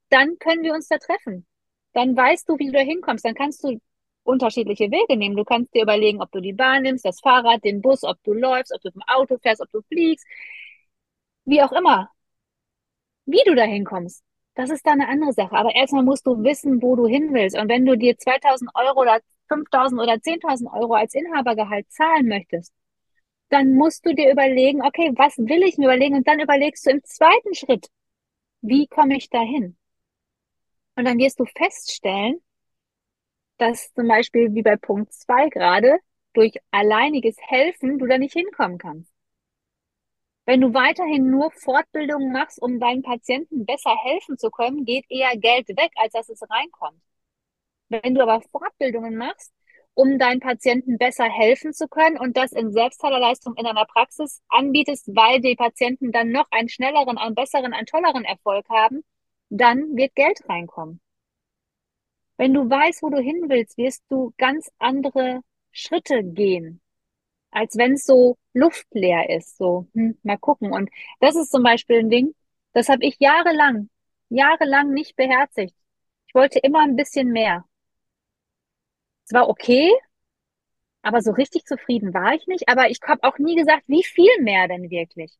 Dann 0.09 0.37
können 0.39 0.63
wir 0.63 0.73
uns 0.73 0.87
da 0.87 0.97
treffen. 0.97 1.45
Dann 1.93 2.15
weißt 2.15 2.49
du, 2.49 2.57
wie 2.59 2.67
du 2.67 2.73
da 2.73 2.79
hinkommst. 2.79 3.25
Dann 3.25 3.35
kannst 3.35 3.63
du 3.63 3.79
unterschiedliche 4.23 4.91
Wege 4.91 5.17
nehmen. 5.17 5.35
Du 5.35 5.45
kannst 5.45 5.73
dir 5.73 5.83
überlegen, 5.83 6.21
ob 6.21 6.31
du 6.31 6.41
die 6.41 6.53
Bahn 6.53 6.83
nimmst, 6.83 7.05
das 7.05 7.19
Fahrrad, 7.21 7.63
den 7.63 7.81
Bus, 7.81 8.03
ob 8.03 8.21
du 8.23 8.33
läufst, 8.33 8.73
ob 8.73 8.81
du 8.81 8.89
im 8.89 9.01
Auto 9.07 9.37
fährst, 9.39 9.61
ob 9.61 9.71
du 9.71 9.81
fliegst. 9.83 10.25
Wie 11.45 11.61
auch 11.63 11.71
immer. 11.71 12.11
Wie 13.25 13.43
du 13.45 13.53
da 13.55 13.63
hinkommst, 13.63 14.23
das 14.57 14.71
ist 14.71 14.85
dann 14.87 15.01
eine 15.01 15.09
andere 15.09 15.33
Sache. 15.33 15.55
Aber 15.55 15.73
erstmal 15.75 16.03
musst 16.03 16.25
du 16.25 16.43
wissen, 16.43 16.81
wo 16.81 16.95
du 16.95 17.05
hin 17.07 17.33
willst. 17.33 17.57
Und 17.57 17.69
wenn 17.69 17.85
du 17.85 17.95
dir 17.95 18.17
2000 18.17 18.71
Euro 18.73 19.01
oder 19.01 19.19
5000 19.49 20.01
oder 20.01 20.13
10.000 20.19 20.73
Euro 20.73 20.95
als 20.95 21.13
Inhabergehalt 21.13 21.91
zahlen 21.91 22.27
möchtest, 22.27 22.73
dann 23.49 23.75
musst 23.75 24.05
du 24.05 24.15
dir 24.15 24.31
überlegen, 24.31 24.83
okay, 24.83 25.11
was 25.15 25.37
will 25.37 25.63
ich 25.63 25.77
mir 25.77 25.85
überlegen? 25.85 26.15
Und 26.15 26.27
dann 26.27 26.39
überlegst 26.39 26.85
du 26.87 26.89
im 26.91 27.03
zweiten 27.03 27.53
Schritt, 27.53 27.87
wie 28.61 28.87
komme 28.87 29.15
ich 29.17 29.29
dahin? 29.29 29.77
Und 30.95 31.05
dann 31.05 31.19
wirst 31.19 31.39
du 31.39 31.45
feststellen, 31.45 32.41
dass 33.57 33.93
zum 33.93 34.07
Beispiel 34.07 34.53
wie 34.55 34.63
bei 34.63 34.75
Punkt 34.75 35.13
zwei 35.13 35.49
gerade 35.49 35.99
durch 36.33 36.55
alleiniges 36.71 37.37
Helfen 37.39 37.99
du 37.99 38.07
da 38.07 38.17
nicht 38.17 38.33
hinkommen 38.33 38.79
kannst. 38.79 39.11
Wenn 40.47 40.61
du 40.61 40.73
weiterhin 40.73 41.29
nur 41.29 41.51
Fortbildungen 41.51 42.31
machst, 42.31 42.61
um 42.61 42.79
deinen 42.79 43.03
Patienten 43.03 43.65
besser 43.65 43.93
helfen 44.01 44.37
zu 44.37 44.49
können, 44.49 44.85
geht 44.85 45.03
eher 45.09 45.35
Geld 45.37 45.67
weg, 45.67 45.91
als 45.97 46.13
dass 46.13 46.29
es 46.29 46.41
reinkommt. 46.49 47.01
Wenn 47.89 48.15
du 48.15 48.23
aber 48.23 48.41
Fortbildungen 48.49 49.17
machst, 49.17 49.53
um 49.93 50.17
deinen 50.17 50.39
Patienten 50.39 50.97
besser 50.97 51.25
helfen 51.25 51.73
zu 51.73 51.89
können 51.89 52.17
und 52.17 52.37
das 52.37 52.53
in 52.53 52.71
Selbstzahlerleistung 52.71 53.55
in 53.57 53.65
einer 53.65 53.83
Praxis 53.85 54.41
anbietest, 54.47 55.09
weil 55.13 55.41
die 55.41 55.55
Patienten 55.55 56.13
dann 56.13 56.31
noch 56.31 56.47
einen 56.51 56.69
schnelleren, 56.69 57.17
einen 57.17 57.35
besseren, 57.35 57.73
einen 57.73 57.85
tolleren 57.85 58.23
Erfolg 58.23 58.69
haben, 58.69 59.03
dann 59.49 59.97
wird 59.97 60.15
Geld 60.15 60.39
reinkommen. 60.47 61.01
Wenn 62.37 62.53
du 62.53 62.69
weißt, 62.69 63.03
wo 63.03 63.09
du 63.09 63.19
hin 63.19 63.49
willst, 63.49 63.77
wirst 63.77 64.03
du 64.07 64.33
ganz 64.37 64.71
andere 64.77 65.41
Schritte 65.71 66.23
gehen, 66.23 66.79
als 67.51 67.77
wenn 67.77 67.93
es 67.93 68.05
so 68.05 68.37
luftleer 68.53 69.29
ist. 69.29 69.57
So, 69.57 69.87
hm, 69.93 70.17
mal 70.23 70.37
gucken. 70.37 70.71
Und 70.73 70.89
das 71.19 71.35
ist 71.35 71.51
zum 71.51 71.63
Beispiel 71.63 71.99
ein 71.99 72.09
Ding, 72.09 72.35
das 72.73 72.89
habe 72.89 73.05
ich 73.05 73.17
jahrelang, 73.19 73.89
jahrelang 74.29 74.91
nicht 74.93 75.15
beherzigt. 75.15 75.75
Ich 76.27 76.35
wollte 76.35 76.59
immer 76.59 76.81
ein 76.83 76.95
bisschen 76.95 77.29
mehr. 77.31 77.65
Es 79.25 79.33
war 79.33 79.49
okay, 79.49 79.91
aber 81.01 81.21
so 81.21 81.31
richtig 81.31 81.65
zufrieden 81.65 82.13
war 82.13 82.33
ich 82.33 82.47
nicht. 82.47 82.67
Aber 82.69 82.89
ich 82.89 82.99
habe 83.07 83.23
auch 83.23 83.37
nie 83.39 83.55
gesagt, 83.55 83.83
wie 83.87 84.03
viel 84.03 84.41
mehr 84.41 84.67
denn 84.67 84.89
wirklich. 84.89 85.33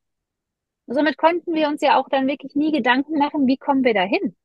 Somit 0.87 1.17
konnten 1.17 1.53
wir 1.53 1.67
uns 1.67 1.81
ja 1.81 1.99
auch 1.99 2.09
dann 2.09 2.27
wirklich 2.27 2.55
nie 2.55 2.71
Gedanken 2.71 3.17
machen, 3.17 3.47
wie 3.47 3.57
kommen 3.57 3.83
wir 3.83 3.93
dahin. 3.93 4.35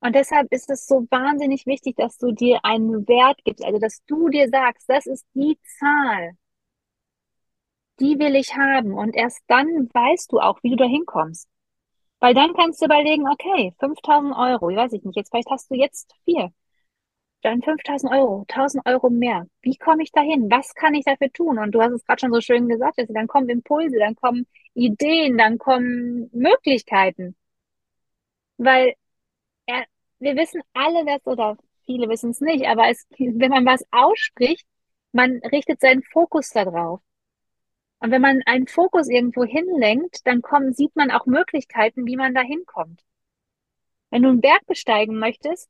Und 0.00 0.14
deshalb 0.14 0.52
ist 0.52 0.70
es 0.70 0.86
so 0.86 1.06
wahnsinnig 1.10 1.66
wichtig, 1.66 1.96
dass 1.96 2.18
du 2.18 2.32
dir 2.32 2.60
einen 2.64 3.06
Wert 3.08 3.40
gibst, 3.44 3.64
also 3.64 3.78
dass 3.78 4.04
du 4.06 4.28
dir 4.28 4.48
sagst, 4.48 4.88
das 4.88 5.06
ist 5.06 5.26
die 5.34 5.58
Zahl, 5.78 6.32
die 8.00 8.18
will 8.18 8.36
ich 8.36 8.56
haben. 8.56 8.94
Und 8.94 9.16
erst 9.16 9.42
dann 9.48 9.66
weißt 9.92 10.32
du 10.32 10.40
auch, 10.40 10.62
wie 10.62 10.70
du 10.70 10.76
da 10.76 10.84
hinkommst. 10.84 11.48
Weil 12.20 12.34
dann 12.34 12.54
kannst 12.54 12.80
du 12.80 12.86
überlegen, 12.86 13.28
okay, 13.28 13.74
5000 13.80 14.34
Euro, 14.36 14.70
ich 14.70 14.76
weiß 14.76 14.92
ich 14.92 15.04
nicht, 15.04 15.16
jetzt 15.16 15.30
vielleicht 15.30 15.50
hast 15.50 15.70
du 15.70 15.74
jetzt 15.76 16.14
vier 16.24 16.52
dann 17.42 17.62
5000 17.62 18.12
Euro, 18.12 18.44
1000 18.48 18.86
Euro 18.86 19.10
mehr. 19.10 19.46
Wie 19.62 19.76
komme 19.76 20.02
ich 20.02 20.12
dahin? 20.12 20.50
Was 20.50 20.74
kann 20.74 20.94
ich 20.94 21.04
dafür 21.04 21.30
tun? 21.32 21.58
Und 21.58 21.72
du 21.72 21.80
hast 21.80 21.92
es 21.92 22.04
gerade 22.04 22.20
schon 22.20 22.32
so 22.32 22.40
schön 22.40 22.68
gesagt, 22.68 22.98
also 22.98 23.12
dann 23.12 23.28
kommen 23.28 23.48
Impulse, 23.48 23.96
dann 23.98 24.16
kommen 24.16 24.46
Ideen, 24.74 25.38
dann 25.38 25.58
kommen 25.58 26.30
Möglichkeiten. 26.32 27.36
Weil 28.56 28.94
ja, 29.68 29.84
wir 30.18 30.36
wissen 30.36 30.62
alle 30.72 31.04
das 31.04 31.24
oder 31.26 31.56
viele 31.86 32.08
wissen 32.08 32.30
es 32.30 32.40
nicht, 32.40 32.66
aber 32.66 32.88
es, 32.88 33.06
wenn 33.18 33.50
man 33.50 33.66
was 33.66 33.84
ausspricht, 33.90 34.66
man 35.12 35.40
richtet 35.52 35.80
seinen 35.80 36.02
Fokus 36.02 36.50
darauf. 36.50 37.00
Und 38.00 38.10
wenn 38.10 38.22
man 38.22 38.42
einen 38.46 38.66
Fokus 38.68 39.08
irgendwo 39.08 39.44
hinlenkt, 39.44 40.26
dann 40.26 40.42
kommt, 40.42 40.76
sieht 40.76 40.94
man 40.94 41.10
auch 41.10 41.26
Möglichkeiten, 41.26 42.06
wie 42.06 42.16
man 42.16 42.34
da 42.34 42.42
hinkommt. 42.42 43.02
Wenn 44.10 44.22
du 44.22 44.28
einen 44.28 44.40
Berg 44.40 44.64
besteigen 44.66 45.18
möchtest, 45.18 45.68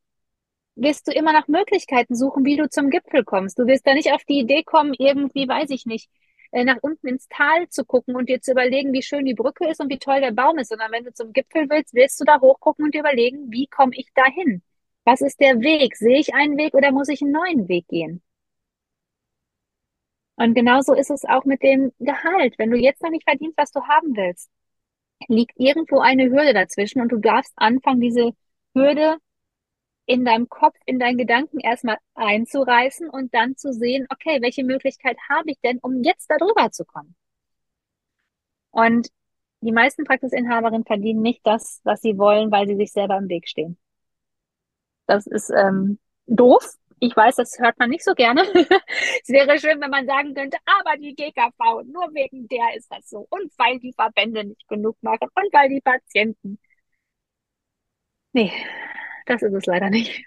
wirst 0.77 1.09
du 1.09 1.13
immer 1.13 1.33
nach 1.33 1.49
Möglichkeiten 1.49 2.15
suchen, 2.15 2.45
wie 2.45 2.57
du 2.57 2.69
zum 2.69 2.91
Gipfel 2.91 3.25
kommst. 3.25 3.59
Du 3.59 3.67
wirst 3.67 3.87
da 3.87 3.95
nicht 3.95 4.13
auf 4.13 4.25
die 4.25 4.39
Idee 4.39 4.63
kommen, 4.63 4.95
irgendwie, 4.97 5.49
weiß 5.49 5.71
ich 5.71 5.87
nicht, 5.87 6.09
äh, 6.51 6.65
nach 6.65 6.79
unten 6.83 7.09
ins 7.09 7.29
Tal 7.29 7.69
zu 7.69 7.85
gucken 7.85 8.17
und 8.17 8.29
dir 8.29 8.41
zu 8.41 8.53
überlegen, 8.53 8.93
wie 8.93 9.03
schön 9.03 9.25
die 9.25 9.35
Brücke 9.35 9.69
ist 9.69 9.81
und 9.81 9.91
wie 9.91 9.99
toll 9.99 10.21
der 10.21 10.33
Baum 10.33 10.59
ist, 10.59 10.69
sondern 10.69 10.93
wenn 10.93 11.05
du 11.05 11.13
zum 11.13 11.33
Gipfel 11.33 11.69
willst, 11.71 11.95
willst 11.95 12.21
du 12.21 12.25
da 12.25 12.41
hochgucken 12.41 12.85
und 12.87 12.95
dir 12.95 13.01
überlegen, 13.01 13.51
wie 13.51 13.67
komme 13.67 13.93
ich 13.95 14.09
da 14.15 14.25
hin? 14.27 14.63
Was 15.05 15.21
ist 15.21 15.41
der 15.41 15.61
Weg? 15.61 15.97
Sehe 15.97 16.19
ich 16.19 16.35
einen 16.35 16.57
Weg 16.59 16.75
oder 16.75 16.93
muss 16.93 17.09
ich 17.09 17.23
einen 17.23 17.33
neuen 17.33 17.69
Weg 17.69 17.89
gehen? 17.89 18.23
Und 20.37 20.55
genauso 20.55 20.95
ist 20.95 21.11
es 21.11 21.25
auch 21.25 21.45
mit 21.45 21.63
dem 21.63 21.93
Gehalt. 21.99 22.55
Wenn 22.59 22.71
du 22.71 22.77
jetzt 22.79 23.03
noch 23.03 23.11
nicht 23.11 23.25
verdienst, 23.25 23.59
was 23.59 23.73
du 23.73 23.83
haben 23.83 24.17
willst, 24.17 24.51
liegt 25.29 25.59
irgendwo 25.59 26.01
eine 26.01 26.31
Hürde 26.31 26.55
dazwischen 26.55 27.01
und 27.01 27.11
du 27.11 27.19
darfst 27.19 27.53
anfangen, 27.57 28.01
diese 28.01 28.33
Hürde 28.75 29.19
in 30.09 30.25
deinem 30.25 30.49
Kopf, 30.49 30.75
in 30.87 30.99
deinen 30.99 31.19
Gedanken 31.19 31.61
erstmal 31.61 31.99
einzureißen 32.15 33.11
und 33.11 33.35
dann 33.35 33.57
zu 33.57 33.73
sehen, 33.75 34.07
okay, 34.11 34.39
welche 34.41 34.65
Möglichkeit 34.65 35.19
habe 35.29 35.51
ich 35.51 35.61
denn, 35.61 35.79
um 35.83 36.03
jetzt 36.03 36.31
darüber 36.31 36.71
zu 36.73 36.87
kommen? 36.87 37.15
Und 38.71 39.09
die 39.61 39.73
meisten 39.73 40.05
Praxisinhaberinnen 40.05 40.87
verdienen 40.87 41.21
nicht 41.21 41.47
das, 41.47 41.83
was 41.85 42.01
sie 42.01 42.17
wollen, 42.17 42.51
weil 42.51 42.67
sie 42.67 42.77
sich 42.77 42.91
selber 42.93 43.19
im 43.19 43.29
Weg 43.29 43.49
stehen. 43.49 43.77
Das 45.07 45.27
ist 45.27 45.51
ähm, 45.51 45.99
doof. 46.27 46.65
Ich 47.01 47.15
weiß, 47.15 47.37
das 47.37 47.59
hört 47.59 47.79
man 47.79 47.91
nicht 47.91 48.05
so 48.05 48.15
gerne. 48.15 48.43
es 49.23 49.29
wäre 49.29 49.59
schön, 49.59 49.81
wenn 49.81 49.91
man 49.91 50.07
sagen 50.07 50.35
könnte, 50.35 50.57
aber 50.81 50.97
die 50.97 51.15
GKV, 51.15 51.83
nur 51.85 52.15
wegen 52.15 52.49
der 52.49 52.77
ist 52.77 52.91
das 52.91 53.11
so. 53.11 53.27
Und 53.29 53.53
weil 53.59 53.79
die 53.79 53.93
Verbände 53.93 54.45
nicht 54.45 54.67
genug 54.69 54.97
machen 55.03 55.29
und 55.35 55.53
weil 55.53 55.69
die 55.69 55.83
Patienten. 55.83 56.59
Nee, 58.33 58.53
das 59.29 59.43
ist 59.43 59.55
es 59.55 59.67
leider 59.67 59.91
nicht. 59.91 60.25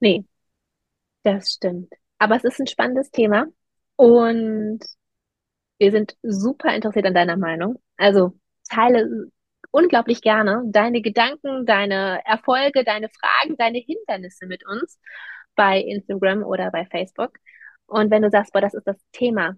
Nee, 0.00 0.24
das 1.22 1.52
stimmt. 1.54 1.92
Aber 2.18 2.36
es 2.36 2.44
ist 2.44 2.60
ein 2.60 2.66
spannendes 2.66 3.10
Thema. 3.10 3.46
Und 3.96 4.80
Wir 5.78 5.92
sind 5.92 6.16
super 6.22 6.74
interessiert 6.74 7.06
an 7.06 7.14
deiner 7.14 7.36
Meinung. 7.36 7.80
Also 7.96 8.38
teile 8.68 9.30
unglaublich 9.70 10.22
gerne 10.22 10.62
deine 10.66 11.02
Gedanken, 11.02 11.66
deine 11.66 12.22
Erfolge, 12.26 12.84
deine 12.84 13.08
Fragen, 13.10 13.56
deine 13.56 13.78
Hindernisse 13.78 14.46
mit 14.46 14.66
uns 14.66 14.98
bei 15.56 15.80
Instagram 15.80 16.42
oder 16.44 16.70
bei 16.70 16.86
Facebook. 16.86 17.38
Und 17.86 18.10
wenn 18.10 18.22
du 18.22 18.30
sagst, 18.30 18.52
boah, 18.52 18.60
das 18.60 18.74
ist 18.74 18.86
das 18.86 18.98
Thema, 19.12 19.56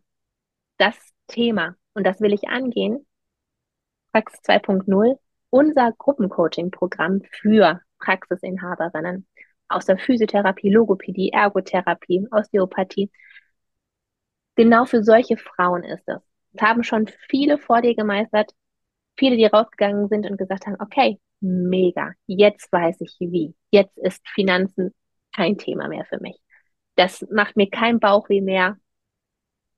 das 0.78 0.96
Thema 1.28 1.76
und 1.94 2.04
das 2.06 2.20
will 2.20 2.32
ich 2.34 2.48
angehen, 2.48 3.06
Praxis 4.12 4.40
2.0, 4.42 5.18
unser 5.50 5.92
Gruppencoaching-Programm 5.92 7.22
für 7.30 7.80
Praxisinhaberinnen 7.98 9.26
aus 9.68 9.86
der 9.86 9.98
Physiotherapie, 9.98 10.70
Logopädie, 10.70 11.30
Ergotherapie, 11.30 12.26
Osteopathie. 12.30 13.10
Genau 14.56 14.84
für 14.84 15.02
solche 15.02 15.36
Frauen 15.36 15.84
ist 15.84 16.08
es. 16.08 16.20
Es 16.52 16.62
haben 16.62 16.82
schon 16.82 17.08
viele 17.28 17.58
vor 17.58 17.80
dir 17.80 17.94
gemeistert, 17.94 18.52
viele, 19.16 19.36
die 19.36 19.46
rausgegangen 19.46 20.08
sind 20.08 20.28
und 20.28 20.36
gesagt 20.36 20.66
haben, 20.66 20.76
okay, 20.80 21.20
mega, 21.40 22.12
jetzt 22.26 22.72
weiß 22.72 23.00
ich 23.00 23.16
wie. 23.20 23.54
Jetzt 23.70 23.96
ist 23.98 24.26
Finanzen 24.28 24.92
kein 25.34 25.58
Thema 25.58 25.88
mehr 25.88 26.04
für 26.04 26.20
mich. 26.20 26.36
Das 26.96 27.24
macht 27.30 27.56
mir 27.56 27.70
kein 27.70 28.00
Bauchweh 28.00 28.40
mehr. 28.40 28.76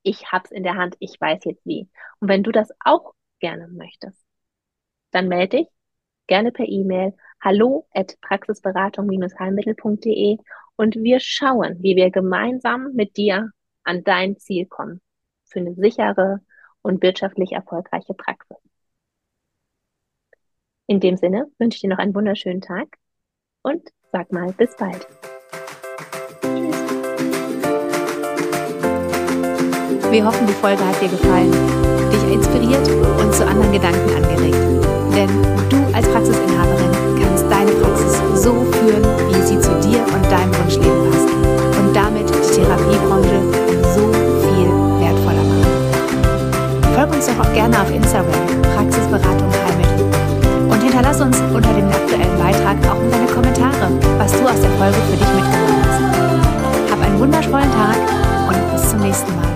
Ich 0.03 0.33
hab's 0.33 0.51
in 0.51 0.65
der 0.65 0.77
Hand, 0.77 0.97
ich 0.99 1.21
weiß 1.21 1.45
jetzt 1.45 1.65
wie. 1.67 1.89
Und 2.21 2.29
wenn 2.29 2.43
du 2.43 2.51
das 2.51 2.71
auch 2.81 3.15
gerne 3.41 3.69
möchtest, 3.69 4.22
dann 5.13 5.29
melde 5.29 5.59
dich 5.59 5.69
gerne 6.27 6.51
per 6.51 6.67
E-Mail 6.67 7.15
hallo 7.41 7.87
at 7.93 8.19
praxisberatung-heilmittel.de 8.21 10.39
und 10.77 10.97
wir 10.97 11.21
schauen, 11.21 11.81
wie 11.83 11.97
wir 11.97 12.11
gemeinsam 12.11 12.93
mit 12.95 13.17
dir 13.17 13.53
an 13.85 14.05
dein 14.05 14.37
Ziel 14.39 14.67
kommen 14.67 15.01
für 15.45 15.61
eine 15.61 15.75
sichere 15.75 16.41
und 16.83 17.03
wirtschaftlich 17.03 17.53
erfolgreiche 17.53 18.13
Praxis. 18.15 18.59
In 20.87 21.01
dem 21.01 21.17
Sinne 21.17 21.51
wünsche 21.59 21.77
ich 21.77 21.83
dir 21.83 21.91
noch 21.91 21.99
einen 21.99 22.15
wunderschönen 22.15 22.61
Tag 22.61 22.97
und 23.63 23.89
sag 24.11 24.33
mal 24.33 24.53
bis 24.53 24.77
bald. 24.77 25.07
Wir 30.11 30.27
hoffen, 30.27 30.47
die 30.47 30.53
Folge 30.53 30.87
hat 30.87 31.01
dir 31.01 31.09
gefallen, 31.09 31.51
dich 32.11 32.23
inspiriert 32.33 32.87
und 33.21 33.35
zu 33.35 33.47
anderen 33.47 33.73
Gedanken 33.73 34.15
angeregt. 34.15 34.82
Denn 35.15 35.29
du 35.69 35.77
als 35.93 36.09
Praxisinhaberin 36.09 36.91
kannst 37.21 37.45
deine 37.51 37.71
Praxis 37.73 38.17
so 38.43 38.65
führen, 38.73 39.05
wie 39.29 39.43
sie 39.43 39.61
zu 39.61 39.71
dir 39.81 40.01
und 40.01 40.25
deinem 40.31 40.53
Wunschleben 40.57 41.11
passt. 41.11 41.29
Und 41.79 41.95
damit 41.95 42.29
die 42.29 42.57
Therapiebranche 42.57 43.39
so 43.95 44.09
viel 44.41 44.69
wertvoller 45.01 45.45
machen. 45.45 45.73
Folg 46.95 47.13
uns 47.13 47.27
doch 47.27 47.45
auch 47.45 47.53
gerne 47.53 47.81
auf 47.81 47.91
Instagram, 47.91 48.47
Praxisberatung 48.75 49.51
Heilmittel. 49.67 50.07
Und 50.71 50.83
hinterlass 50.83 51.21
uns 51.21 51.39
unter 51.53 51.73
dem 51.75 51.89
aktuellen 51.89 52.39
Beitrag 52.39 52.77
auch 52.89 53.03
deine 53.11 53.27
Kommentare, 53.27 53.93
was 54.17 54.33
du 54.33 54.45
aus 54.49 54.61
der 54.61 54.71
Folge 54.79 54.97
für 55.11 55.17
dich 55.17 55.33
mitgenommen 55.35 55.83
hast. 55.85 56.91
Hab 56.91 57.03
einen 57.03 57.19
wundervollen 57.19 57.71
Tag 57.73 57.97
und 58.49 58.73
bis 58.73 58.89
zum 58.89 59.01
nächsten 59.01 59.37
Mal. 59.37 59.52